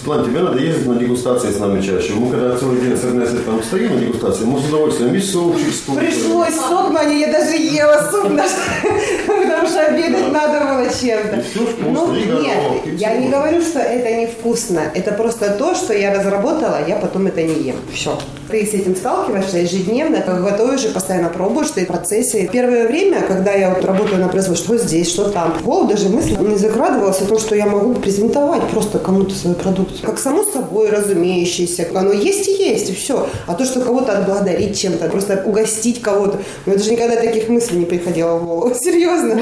Светлана, 0.00 0.24
тебе 0.24 0.40
надо 0.40 0.58
ездить 0.58 0.86
на 0.86 0.94
дегустации 0.94 1.50
с 1.50 1.58
нами 1.58 1.82
чаще. 1.82 2.14
Мы 2.14 2.30
когда 2.30 2.56
целый 2.56 2.80
день 2.80 2.96
с 2.96 3.04
Эрнестой 3.04 3.40
там 3.40 3.62
стоим 3.62 3.96
на 3.96 4.00
дегустации, 4.00 4.44
мы 4.44 4.58
с 4.58 4.64
удовольствием 4.66 5.12
весь 5.12 5.30
супчик 5.30 5.74
с 5.74 5.80
Пришлось 5.80 6.54
сок, 6.54 6.90
но 6.90 7.02
я 7.02 7.30
даже 7.30 7.56
ела 7.56 8.10
суп, 8.10 8.32
потому 9.26 9.66
что 9.68 9.80
обедать 9.86 10.32
надо 10.32 10.60
было 10.64 10.86
чем-то. 10.88 11.44
Ну, 11.90 12.14
нет, 12.14 12.98
я 12.98 13.18
не 13.18 13.28
говорю, 13.28 13.60
что 13.60 13.78
это 13.78 14.22
невкусно. 14.22 14.80
Это 14.94 15.12
просто 15.12 15.50
то, 15.50 15.74
что 15.74 15.92
я 15.92 16.14
разработала, 16.14 16.78
я 16.88 16.96
потом 16.96 17.26
это 17.26 17.42
не 17.42 17.62
ем. 17.62 17.76
Все. 17.92 18.18
Ты 18.50 18.66
с 18.66 18.74
этим 18.74 18.96
сталкиваешься 18.96 19.58
ежедневно, 19.58 20.18
готовишь 20.18 20.84
и 20.84 20.88
постоянно 20.88 21.28
пробуешь, 21.28 21.70
ты 21.70 21.84
в 21.84 21.88
процессе. 21.88 22.48
Первое 22.50 22.88
время, 22.88 23.20
когда 23.20 23.52
я 23.52 23.70
вот 23.74 23.84
работаю 23.84 24.20
на 24.20 24.28
производстве, 24.28 24.76
что 24.76 24.84
здесь, 24.84 25.08
что 25.08 25.28
там, 25.28 25.52
в 25.58 25.62
голову 25.62 25.88
даже 25.88 26.08
мысль 26.08 26.36
не 26.40 26.56
закрадывалась 26.56 27.20
о 27.20 27.26
том, 27.26 27.38
что 27.38 27.54
я 27.54 27.66
могу 27.66 27.94
презентовать 27.94 28.62
просто 28.68 28.98
кому-то 28.98 29.34
свой 29.34 29.54
продукт. 29.54 29.89
Как 30.02 30.18
само 30.18 30.44
собой 30.44 30.90
разумеющееся. 30.90 31.88
Оно 31.94 32.12
есть 32.12 32.48
и 32.48 32.52
есть, 32.52 32.90
и 32.90 32.94
все. 32.94 33.28
А 33.46 33.54
то, 33.54 33.64
что 33.64 33.80
кого-то 33.80 34.18
отблагодарить 34.18 34.78
чем-то, 34.78 35.08
просто 35.08 35.42
угостить 35.44 36.00
кого-то, 36.00 36.38
мне 36.66 36.76
даже 36.76 36.90
никогда 36.90 37.16
таких 37.16 37.48
мыслей 37.48 37.78
не 37.78 37.84
приходило 37.86 38.36
в 38.36 38.44
голову. 38.44 38.74
Серьезно. 38.80 39.40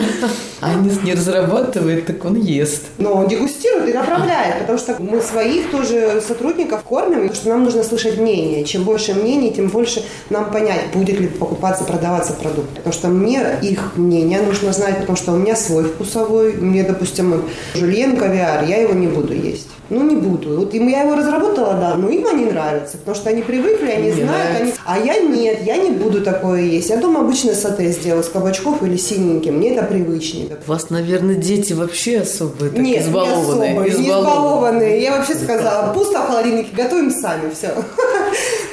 А 0.60 0.72
Анис 0.72 1.02
не 1.02 1.14
разрабатывает, 1.14 2.06
так 2.06 2.24
он 2.24 2.36
ест. 2.36 2.84
Но 2.98 3.14
он 3.14 3.28
дегустирует 3.28 3.88
и 3.88 3.92
направляет, 3.92 4.60
потому 4.60 4.78
что 4.78 4.96
мы 4.98 5.20
своих 5.20 5.70
тоже 5.70 6.22
сотрудников 6.26 6.82
кормим, 6.82 7.28
потому 7.28 7.34
что 7.34 7.48
нам 7.48 7.64
нужно 7.64 7.82
слышать 7.84 8.18
мнение. 8.18 8.64
Чем 8.64 8.84
больше 8.84 9.14
мнений, 9.14 9.52
тем 9.52 9.68
больше 9.68 10.02
нам 10.30 10.50
понять, 10.50 10.90
будет 10.92 11.20
ли 11.20 11.28
покупаться, 11.28 11.84
продаваться 11.84 12.32
продукт. 12.32 12.70
Потому 12.74 12.92
что 12.92 13.08
мне 13.08 13.42
их 13.62 13.96
мнение 13.96 14.40
нужно 14.40 14.72
знать, 14.72 14.98
потому 15.00 15.16
что 15.16 15.32
у 15.32 15.36
меня 15.36 15.56
свой 15.56 15.84
вкусовой. 15.84 16.54
Мне, 16.54 16.82
допустим, 16.82 17.44
жульен 17.74 18.16
кавиар, 18.16 18.64
я 18.64 18.78
его 18.82 18.94
не 18.94 19.06
буду 19.06 19.34
есть. 19.34 19.68
Ну, 19.90 20.02
не 20.02 20.16
буду. 20.16 20.58
Вот 20.60 20.74
им 20.74 20.88
я 20.88 21.02
его 21.02 21.14
разработала, 21.16 21.74
да, 21.74 21.94
но 21.94 22.08
им 22.10 22.26
они 22.26 22.44
нравятся, 22.44 22.98
потому 22.98 23.14
что 23.16 23.30
они 23.30 23.42
привыкли, 23.42 23.90
они 23.90 24.10
не 24.10 24.12
знают, 24.12 24.60
они... 24.60 24.72
а 24.84 24.98
я 24.98 25.18
нет, 25.20 25.60
я 25.64 25.76
не 25.76 25.90
буду 25.90 26.22
такое 26.22 26.60
есть. 26.60 26.90
Я 26.90 26.98
дома 26.98 27.20
обычно 27.20 27.54
сате 27.54 27.90
сделаю 27.90 28.22
с 28.22 28.28
кабачков 28.28 28.82
или 28.82 28.96
синеньким, 28.96 29.56
мне 29.56 29.74
это 29.74 29.86
привычнее. 29.86 30.48
У 30.66 30.70
вас, 30.70 30.90
наверное, 30.90 31.36
дети 31.36 31.72
вообще 31.72 32.20
особые, 32.20 32.70
так 32.70 32.80
нет, 32.80 33.02
избалованные. 33.02 33.72
Не, 33.72 33.78
особые, 33.78 33.98
не 33.98 34.08
избалованные. 34.08 35.02
Я 35.02 35.16
вообще 35.16 35.34
сказала, 35.34 35.92
пусто 35.94 36.20
в 36.20 36.26
холодильнике, 36.26 36.74
готовим 36.74 37.10
сами, 37.10 37.50
все. 37.50 37.68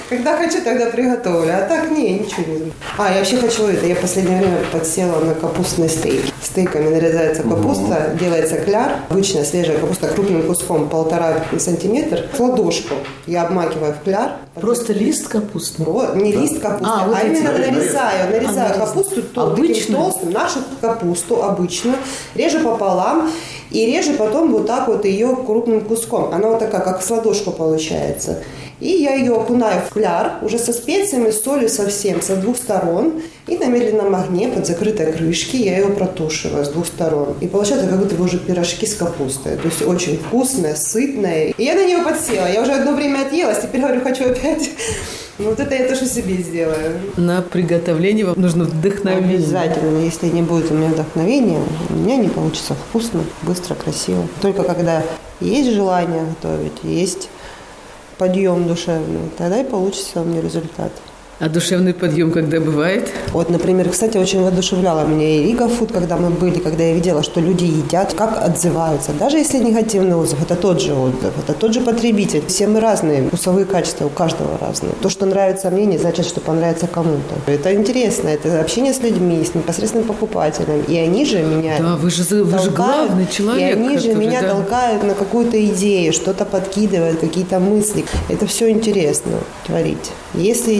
Когда 0.09 0.37
хочу, 0.37 0.61
тогда 0.63 0.87
приготовлю. 0.87 1.51
А 1.51 1.67
так, 1.67 1.89
не, 1.89 2.19
ничего 2.19 2.43
не 2.47 2.57
знаю. 2.57 2.73
А, 2.97 3.11
я 3.11 3.19
вообще 3.19 3.37
хочу 3.37 3.63
это. 3.63 3.85
Я 3.87 3.95
в 3.95 4.01
последнее 4.01 4.37
время 4.39 4.57
подсела 4.71 5.19
на 5.19 5.33
капустные 5.33 5.89
стейки. 5.89 6.31
Стейками 6.43 6.89
нарезается 6.89 7.41
капуста, 7.41 8.09
угу. 8.11 8.19
делается 8.19 8.57
кляр. 8.57 8.97
Обычная 9.09 9.43
свежая 9.43 9.79
капуста 9.79 10.09
крупным 10.09 10.43
куском, 10.43 10.89
полтора 10.89 11.43
сантиметра. 11.57 12.27
В 12.33 12.39
ладошку 12.39 12.95
я 13.25 13.43
обмакиваю 13.43 13.93
в 13.93 14.03
кляр. 14.03 14.37
Просто 14.53 14.93
лист 14.93 15.27
капусты? 15.27 15.83
Про, 15.83 16.11
не 16.15 16.31
да? 16.33 16.39
лист 16.39 16.59
капусты, 16.61 16.93
а, 16.93 17.07
вот 17.07 17.17
а 17.17 17.25
именно 17.25 17.51
нарезаю. 17.51 18.31
Нарезаю 18.31 18.75
а, 18.75 18.85
капусту 18.85 19.21
то, 19.23 19.47
обычную? 19.47 20.03
толстым, 20.03 20.31
нашу 20.31 20.59
капусту 20.81 21.43
обычную. 21.43 21.97
Режу 22.35 22.59
пополам 22.59 23.31
и 23.71 23.85
режу 23.85 24.13
потом 24.13 24.51
вот 24.51 24.67
так 24.67 24.87
вот 24.87 25.05
ее 25.05 25.35
крупным 25.35 25.81
куском. 25.81 26.33
Она 26.33 26.49
вот 26.49 26.59
такая, 26.59 26.81
как 26.81 27.01
с 27.01 27.09
ладошку 27.09 27.51
получается. 27.51 28.43
И 28.79 28.87
я 28.87 29.15
ее 29.15 29.35
окунаю 29.35 29.81
в 29.81 29.93
кляр 29.93 30.39
уже 30.41 30.57
со 30.57 30.73
специями, 30.73 31.31
солью 31.31 31.69
совсем, 31.69 32.21
со 32.21 32.35
двух 32.35 32.57
сторон. 32.57 33.21
И 33.47 33.57
на 33.57 33.65
медленном 33.65 34.15
огне 34.15 34.47
под 34.47 34.65
закрытой 34.65 35.11
крышкой 35.11 35.59
я 35.59 35.77
ее 35.77 35.87
протушиваю 35.87 36.65
с 36.65 36.69
двух 36.69 36.87
сторон. 36.87 37.35
И 37.41 37.47
получается 37.47 37.87
как 37.87 37.99
будто 37.99 38.15
бы 38.15 38.23
уже 38.23 38.39
пирожки 38.39 38.87
с 38.87 38.95
капустой. 38.95 39.57
То 39.57 39.67
есть 39.67 39.83
очень 39.83 40.17
вкусная, 40.17 40.75
сытная. 40.75 41.53
И 41.55 41.63
я 41.63 41.75
на 41.75 41.85
нее 41.85 41.99
подсела. 42.03 42.47
Я 42.47 42.63
уже 42.63 42.71
одно 42.71 42.93
время 42.93 43.21
отъелась, 43.21 43.61
теперь 43.61 43.81
говорю, 43.81 44.01
хочу 44.01 44.25
опять. 44.25 44.71
Ну, 45.37 45.45
вот 45.49 45.59
это 45.59 45.75
я 45.75 45.87
тоже 45.87 46.07
себе 46.07 46.37
сделаю. 46.37 46.99
На 47.17 47.43
приготовление 47.43 48.25
вам 48.25 48.41
нужно 48.41 48.63
вдохновение. 48.63 49.35
Обязательно. 49.35 49.99
Если 49.99 50.27
не 50.27 50.41
будет 50.41 50.71
у 50.71 50.73
меня 50.73 50.89
вдохновения, 50.89 51.61
у 51.91 51.93
меня 51.93 52.17
не 52.17 52.29
получится 52.29 52.73
вкусно, 52.73 53.23
быстро, 53.43 53.75
красиво. 53.75 54.27
Только 54.41 54.63
когда 54.63 55.03
есть 55.39 55.71
желание 55.71 56.23
готовить, 56.25 56.83
есть 56.83 57.29
подъем 58.17 58.67
душевный, 58.67 59.29
тогда 59.37 59.61
и 59.61 59.63
получится 59.63 60.21
у 60.21 60.23
меня 60.23 60.41
результат. 60.41 60.91
А 61.37 61.49
душевный 61.49 61.93
подъем 61.93 62.31
когда 62.31 62.61
бывает? 62.61 63.11
Вот, 63.33 63.49
например, 63.49 63.89
кстати, 63.89 64.17
очень 64.17 64.41
воодушевляла 64.41 65.05
меня 65.05 65.27
и 65.27 65.43
Рига 65.43 65.67
Фуд, 65.67 65.91
когда 65.91 66.15
мы 66.15 66.29
были, 66.29 66.59
когда 66.59 66.85
я 66.85 66.93
видела, 66.93 67.23
что 67.23 67.41
люди 67.41 67.65
едят, 67.65 68.13
как 68.13 68.41
отзываются. 68.41 69.11
Даже 69.11 69.37
если 69.37 69.57
негативный 69.57 70.15
отзыв, 70.15 70.41
это 70.41 70.55
тот 70.55 70.81
же 70.81 70.93
отзыв, 70.93 71.33
это 71.37 71.53
тот 71.53 71.73
же 71.73 71.81
потребитель. 71.81 72.41
Все 72.47 72.67
мы 72.67 72.79
разные, 72.79 73.27
вкусовые 73.27 73.65
качества 73.65 74.05
у 74.05 74.09
каждого 74.09 74.57
разные. 74.61 74.93
То, 75.01 75.09
что 75.09 75.25
нравится 75.25 75.69
мне, 75.71 75.85
не 75.85 75.97
значит, 75.97 76.25
что 76.25 76.39
понравится 76.39 76.87
кому-то. 76.87 77.51
Это 77.51 77.75
интересно, 77.75 78.29
это 78.29 78.61
общение 78.61 78.93
с 78.93 79.01
людьми, 79.01 79.43
с 79.43 79.53
непосредственным 79.55 80.07
покупателем. 80.07 80.83
И 80.87 80.95
они 80.97 81.25
же 81.25 81.43
меня 81.43 81.79
Да, 81.79 81.97
вы 81.97 82.11
же, 82.11 82.23
вы 82.23 82.49
толкают, 82.49 82.63
же 82.63 82.71
главный 82.71 83.27
человек. 83.27 83.77
И 83.77 83.79
они 83.81 83.97
же 83.97 84.15
меня 84.15 84.41
да? 84.41 84.51
толкают 84.51 85.03
на 85.03 85.13
какую-то 85.13 85.63
идею, 85.65 86.13
что-то 86.13 86.45
подкидывают, 86.45 87.19
какие-то 87.19 87.59
мысли. 87.59 88.05
Это 88.29 88.47
все 88.47 88.69
интересно 88.69 89.33
творить. 89.67 90.11
Если 90.33 90.79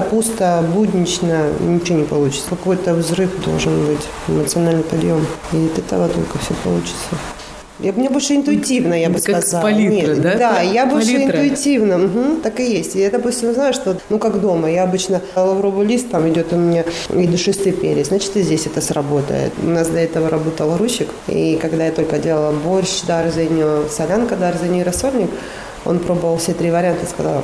пусто, 0.00 0.64
буднично, 0.74 1.46
ничего 1.60 1.98
не 1.98 2.04
получится. 2.04 2.50
Какой-то 2.50 2.94
взрыв 2.94 3.30
должен 3.44 3.86
быть, 3.86 4.06
эмоциональный 4.28 4.82
подъем. 4.84 5.26
И 5.52 5.66
от 5.66 5.78
этого 5.78 6.08
только 6.08 6.38
все 6.38 6.54
получится. 6.62 7.16
Я, 7.80 7.92
мне 7.92 8.08
больше 8.08 8.36
интуитивно, 8.36 8.94
я 8.94 9.08
бы 9.08 9.20
как 9.20 9.38
сказала. 9.42 9.62
Палитра, 9.62 10.14
Нет, 10.14 10.22
да? 10.22 10.34
Да, 10.36 10.60
я 10.60 10.86
больше 10.86 11.12
палитра. 11.12 11.38
интуитивно. 11.38 12.04
Угу, 12.04 12.40
так 12.42 12.60
и 12.60 12.72
есть. 12.72 12.94
Я, 12.94 13.10
допустим, 13.10 13.52
знаю, 13.52 13.74
что, 13.74 13.96
ну, 14.10 14.18
как 14.20 14.40
дома, 14.40 14.70
я 14.70 14.84
обычно 14.84 15.20
лавровый 15.34 15.84
лист, 15.84 16.08
там 16.08 16.28
идет 16.28 16.52
у 16.52 16.56
меня 16.56 16.84
и 17.12 17.26
душистый 17.26 17.72
перец, 17.72 18.08
значит, 18.08 18.36
и 18.36 18.42
здесь 18.42 18.66
это 18.66 18.80
сработает. 18.80 19.52
У 19.60 19.66
нас 19.66 19.88
до 19.88 19.98
этого 19.98 20.30
работал 20.30 20.76
ручек, 20.76 21.08
и 21.26 21.58
когда 21.60 21.86
я 21.86 21.92
только 21.92 22.18
делала 22.18 22.52
борщ, 22.52 23.02
дарзеню, 23.02 23.88
солянка, 23.90 24.36
дарзеню 24.36 24.80
и 24.80 24.84
рассольник, 24.84 25.30
он 25.84 25.98
пробовал 25.98 26.38
все 26.38 26.54
три 26.54 26.70
варианта 26.70 27.04
и 27.04 27.08
сказал, 27.08 27.42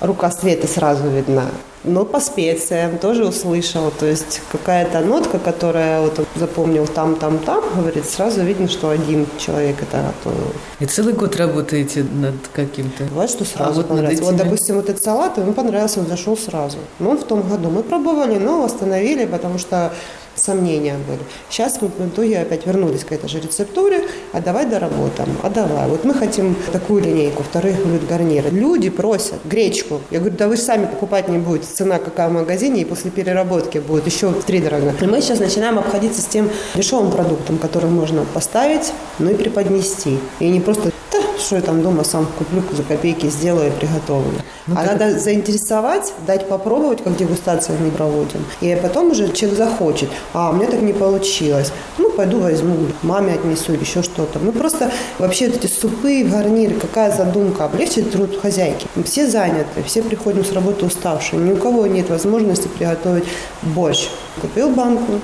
рука 0.00 0.30
света 0.30 0.66
сразу 0.66 1.08
видна. 1.08 1.46
Но 1.84 2.04
по 2.04 2.18
специям 2.18 2.98
тоже 2.98 3.24
услышал. 3.24 3.92
То 3.92 4.06
есть 4.06 4.40
какая-то 4.50 5.00
нотка, 5.00 5.38
которая 5.38 6.00
вот 6.00 6.26
запомнил 6.34 6.86
там, 6.86 7.14
там, 7.14 7.38
там, 7.38 7.62
говорит, 7.76 8.04
сразу 8.06 8.42
видно, 8.42 8.68
что 8.68 8.90
один 8.90 9.26
человек 9.38 9.76
это 9.82 10.02
готовил. 10.24 10.52
И 10.80 10.86
целый 10.86 11.12
год 11.12 11.36
работаете 11.36 12.02
над 12.02 12.34
каким-то? 12.52 13.04
Бывает, 13.04 13.30
что 13.30 13.44
сразу 13.44 13.70
а 13.70 13.74
вот 13.82 13.88
понравится. 13.88 14.24
Этими... 14.24 14.36
Вот, 14.36 14.44
допустим, 14.44 14.76
вот 14.76 14.88
этот 14.88 15.02
салат, 15.02 15.38
ему 15.38 15.52
понравился, 15.52 16.00
он 16.00 16.08
зашел 16.08 16.36
сразу. 16.36 16.78
Но 16.98 17.10
он 17.10 17.18
в 17.18 17.24
том 17.24 17.48
году. 17.48 17.70
Мы 17.70 17.84
пробовали, 17.84 18.36
но 18.36 18.64
остановили, 18.64 19.24
потому 19.24 19.58
что 19.58 19.92
сомнения 20.36 20.96
были. 21.06 21.20
Сейчас 21.50 21.80
мы 21.80 21.88
в 21.88 22.08
итоге 22.08 22.40
опять 22.40 22.66
вернулись 22.66 23.04
к 23.04 23.12
этой 23.12 23.28
же 23.28 23.40
рецептуре, 23.40 24.02
а 24.32 24.40
давай 24.40 24.66
доработаем, 24.66 25.36
а 25.42 25.50
давай. 25.50 25.88
Вот 25.88 26.04
мы 26.04 26.14
хотим 26.14 26.56
такую 26.72 27.02
линейку, 27.02 27.42
вторых 27.42 27.84
блюд 27.84 28.06
гарнира. 28.06 28.48
Люди 28.48 28.90
просят 28.90 29.40
гречку. 29.44 30.00
Я 30.10 30.20
говорю, 30.20 30.36
да 30.36 30.48
вы 30.48 30.56
же 30.56 30.62
сами 30.62 30.86
покупать 30.86 31.28
не 31.28 31.38
будете. 31.38 31.66
Цена 31.72 31.98
какая 31.98 32.28
в 32.28 32.32
магазине, 32.32 32.82
и 32.82 32.84
после 32.84 33.10
переработки 33.10 33.78
будет 33.78 34.06
еще 34.06 34.28
в 34.28 34.44
три 34.44 34.60
дорого. 34.60 34.94
И 35.00 35.06
мы 35.06 35.20
сейчас 35.20 35.40
начинаем 35.40 35.78
обходиться 35.78 36.20
с 36.20 36.26
тем 36.26 36.50
дешевым 36.74 37.10
продуктом, 37.10 37.58
который 37.58 37.90
можно 37.90 38.24
поставить, 38.34 38.92
ну 39.18 39.30
и 39.30 39.34
преподнести. 39.34 40.18
И 40.40 40.48
не 40.48 40.60
просто, 40.60 40.90
да, 41.12 41.18
что 41.38 41.56
я 41.56 41.62
там 41.62 41.82
дома 41.82 42.04
сам 42.04 42.26
куплю 42.38 42.62
за 42.72 42.82
копейки, 42.82 43.26
сделаю 43.26 43.68
и 43.68 43.70
приготовлю. 43.70 44.40
Ну, 44.66 44.74
а 44.76 44.84
так... 44.84 44.98
надо 44.98 45.18
заинтересовать, 45.18 46.12
дать 46.26 46.48
попробовать, 46.48 47.04
как 47.04 47.16
дегустацию 47.16 47.78
мы 47.80 47.90
проводим. 47.90 48.44
И 48.60 48.76
потом 48.82 49.12
уже 49.12 49.32
человек 49.32 49.58
захочет 49.58 50.10
а 50.32 50.50
у 50.50 50.54
меня 50.54 50.66
так 50.68 50.82
не 50.82 50.92
получилось. 50.92 51.72
Ну, 51.98 52.10
пойду 52.10 52.40
возьму, 52.40 52.76
маме 53.02 53.34
отнесу 53.34 53.72
или 53.72 53.80
еще 53.80 54.02
что-то. 54.02 54.38
Ну, 54.38 54.52
просто 54.52 54.90
вообще 55.18 55.46
эти 55.46 55.66
супы, 55.66 56.24
гарниры, 56.24 56.74
какая 56.74 57.14
задумка, 57.14 57.64
облегчить 57.64 58.10
труд 58.10 58.38
хозяйки. 58.40 58.86
Все 59.04 59.26
заняты, 59.26 59.82
все 59.84 60.02
приходим 60.02 60.44
с 60.44 60.52
работы 60.52 60.86
уставшие, 60.86 61.40
ни 61.40 61.52
у 61.52 61.56
кого 61.56 61.86
нет 61.86 62.10
возможности 62.10 62.68
приготовить 62.68 63.24
борщ. 63.62 64.08
Купил 64.40 64.70
банку, 64.70 65.20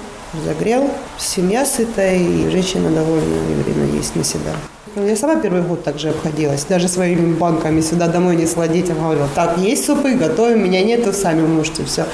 загрел, 0.47 0.90
семья 1.18 1.64
сытая 1.64 2.16
и 2.16 2.49
женщина 2.51 2.90
довольна 2.90 3.35
и 3.51 3.62
время 3.62 3.92
есть 3.95 4.16
на 4.16 4.25
себя. 4.25 4.53
Я 4.95 5.16
сама 5.16 5.37
первый 5.37 5.62
год 5.62 5.85
также 5.85 6.11
обходилась. 6.11 6.64
Даже 6.64 6.87
своими 6.87 7.33
банками 7.35 7.81
сюда 7.81 8.09
домой 8.09 8.37
не 8.37 8.47
детям 8.68 8.99
Говорила, 8.99 9.29
так, 9.35 9.57
есть 9.57 9.87
супы, 9.87 10.14
готовим, 10.14 10.64
меня 10.64 10.83
нету, 10.83 11.12
сами 11.12 11.47
можете, 11.47 11.85
все. 11.85 12.05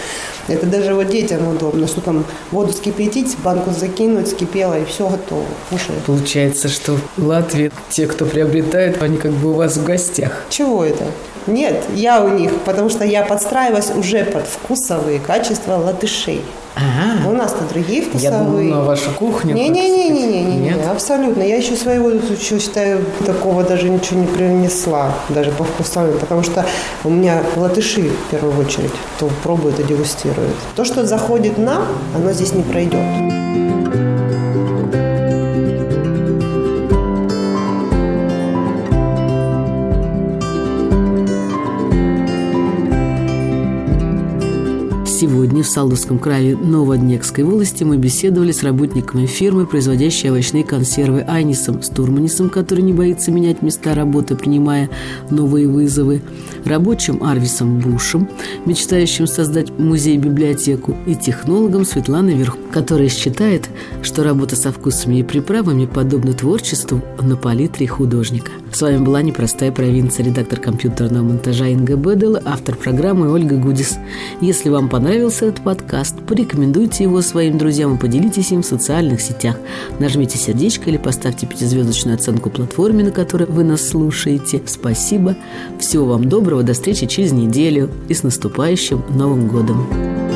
Это 0.46 0.64
даже 0.66 0.94
вот 0.94 1.08
детям 1.08 1.48
удобно, 1.48 1.88
что 1.88 2.00
там 2.00 2.24
воду 2.52 2.72
скипятить, 2.72 3.36
банку 3.42 3.72
закинуть, 3.72 4.28
скипела 4.28 4.78
и 4.78 4.84
все 4.84 5.08
готово, 5.08 5.44
кушают. 5.70 6.04
Получается, 6.04 6.68
что 6.68 6.98
в 7.16 7.26
Латвии 7.26 7.72
те, 7.90 8.06
кто 8.06 8.24
приобретает, 8.24 9.02
они 9.02 9.16
как 9.16 9.32
бы 9.32 9.50
у 9.50 9.54
вас 9.54 9.76
в 9.76 9.84
гостях. 9.84 10.44
Чего 10.48 10.84
это? 10.84 11.04
Нет, 11.48 11.84
я 11.94 12.22
у 12.22 12.28
них, 12.28 12.52
потому 12.64 12.90
что 12.90 13.04
я 13.04 13.24
подстраиваюсь 13.24 13.90
уже 13.90 14.24
под 14.24 14.46
вкусовые 14.46 15.18
качества 15.18 15.76
латышей. 15.76 16.42
Ага. 16.76 17.28
У 17.28 17.32
нас-то 17.32 17.64
другие 17.64 18.02
вкусовые. 18.02 18.32
Я 18.32 18.38
думала, 18.38 18.80
на 18.80 18.84
вашу 18.84 19.10
кухню. 19.10 19.54
Не-не-не-не-не, 19.54 20.74
не, 20.74 20.90
абсолютно. 20.90 21.42
Я 21.42 21.56
еще 21.56 21.74
своего, 21.74 22.12
считаю, 22.38 23.04
такого 23.26 23.64
даже 23.64 23.88
ничего 23.88 24.20
не 24.20 24.26
принесла, 24.26 25.12
даже 25.28 25.50
по 25.50 25.64
вкусовым, 25.64 26.18
потому 26.18 26.44
что 26.44 26.64
у 27.02 27.10
меня 27.10 27.42
латыши 27.56 28.02
в 28.02 28.30
первую 28.30 28.56
очередь, 28.60 28.92
кто 29.16 29.28
пробует 29.42 29.80
и 29.80 29.82
дегустирует. 29.82 30.54
То, 30.76 30.84
что 30.84 31.04
заходит 31.04 31.58
нам, 31.58 31.84
оно 32.14 32.32
здесь 32.32 32.52
не 32.52 32.62
пройдет. 32.62 33.47
Сегодня 45.20 45.64
в 45.64 45.66
Салдовском 45.66 46.20
крае 46.20 46.56
Новоднекской 46.56 47.42
волости 47.42 47.82
мы 47.82 47.96
беседовали 47.96 48.52
с 48.52 48.62
работниками 48.62 49.26
фирмы, 49.26 49.66
производящей 49.66 50.30
овощные 50.30 50.62
консервы 50.62 51.22
Айнисом 51.26 51.82
Стурманисом, 51.82 52.50
который 52.50 52.82
не 52.82 52.92
боится 52.92 53.32
менять 53.32 53.60
места 53.60 53.96
работы, 53.96 54.36
принимая 54.36 54.88
новые 55.28 55.66
вызовы, 55.66 56.22
рабочим 56.64 57.24
Арвисом 57.24 57.80
Бушем, 57.80 58.28
мечтающим 58.64 59.26
создать 59.26 59.76
музей-библиотеку, 59.76 60.94
и 61.04 61.16
технологом 61.16 61.84
Светланой 61.84 62.34
Верх, 62.34 62.56
которая 62.70 63.08
считает, 63.08 63.68
что 64.02 64.22
работа 64.22 64.54
со 64.54 64.70
вкусами 64.70 65.16
и 65.16 65.22
приправами 65.24 65.86
подобна 65.86 66.32
творчеству 66.32 67.02
на 67.20 67.34
палитре 67.34 67.88
художника. 67.88 68.52
С 68.70 68.82
вами 68.82 68.98
была 68.98 69.20
«Непростая 69.22 69.72
провинция», 69.72 70.26
редактор 70.26 70.60
компьютерного 70.60 71.24
монтажа 71.24 71.66
Инга 71.66 71.96
Бедела, 71.96 72.40
автор 72.44 72.76
программы 72.76 73.32
Ольга 73.32 73.56
Гудис. 73.56 73.98
Если 74.40 74.68
вам 74.68 74.88
понравилось 74.88 75.07
понравился 75.08 75.46
этот 75.46 75.64
подкаст, 75.64 76.20
порекомендуйте 76.26 77.04
его 77.04 77.22
своим 77.22 77.56
друзьям 77.56 77.96
и 77.96 77.98
поделитесь 77.98 78.52
им 78.52 78.60
в 78.60 78.66
социальных 78.66 79.22
сетях. 79.22 79.56
Нажмите 79.98 80.36
сердечко 80.36 80.90
или 80.90 80.98
поставьте 80.98 81.46
пятизвездочную 81.46 82.16
оценку 82.16 82.50
платформе, 82.50 83.04
на 83.04 83.10
которой 83.10 83.46
вы 83.46 83.64
нас 83.64 83.88
слушаете. 83.88 84.60
Спасибо. 84.66 85.34
Всего 85.80 86.04
вам 86.04 86.28
доброго. 86.28 86.62
До 86.62 86.74
встречи 86.74 87.06
через 87.06 87.32
неделю. 87.32 87.88
И 88.08 88.12
с 88.12 88.22
наступающим 88.22 89.02
Новым 89.08 89.48
годом! 89.48 90.27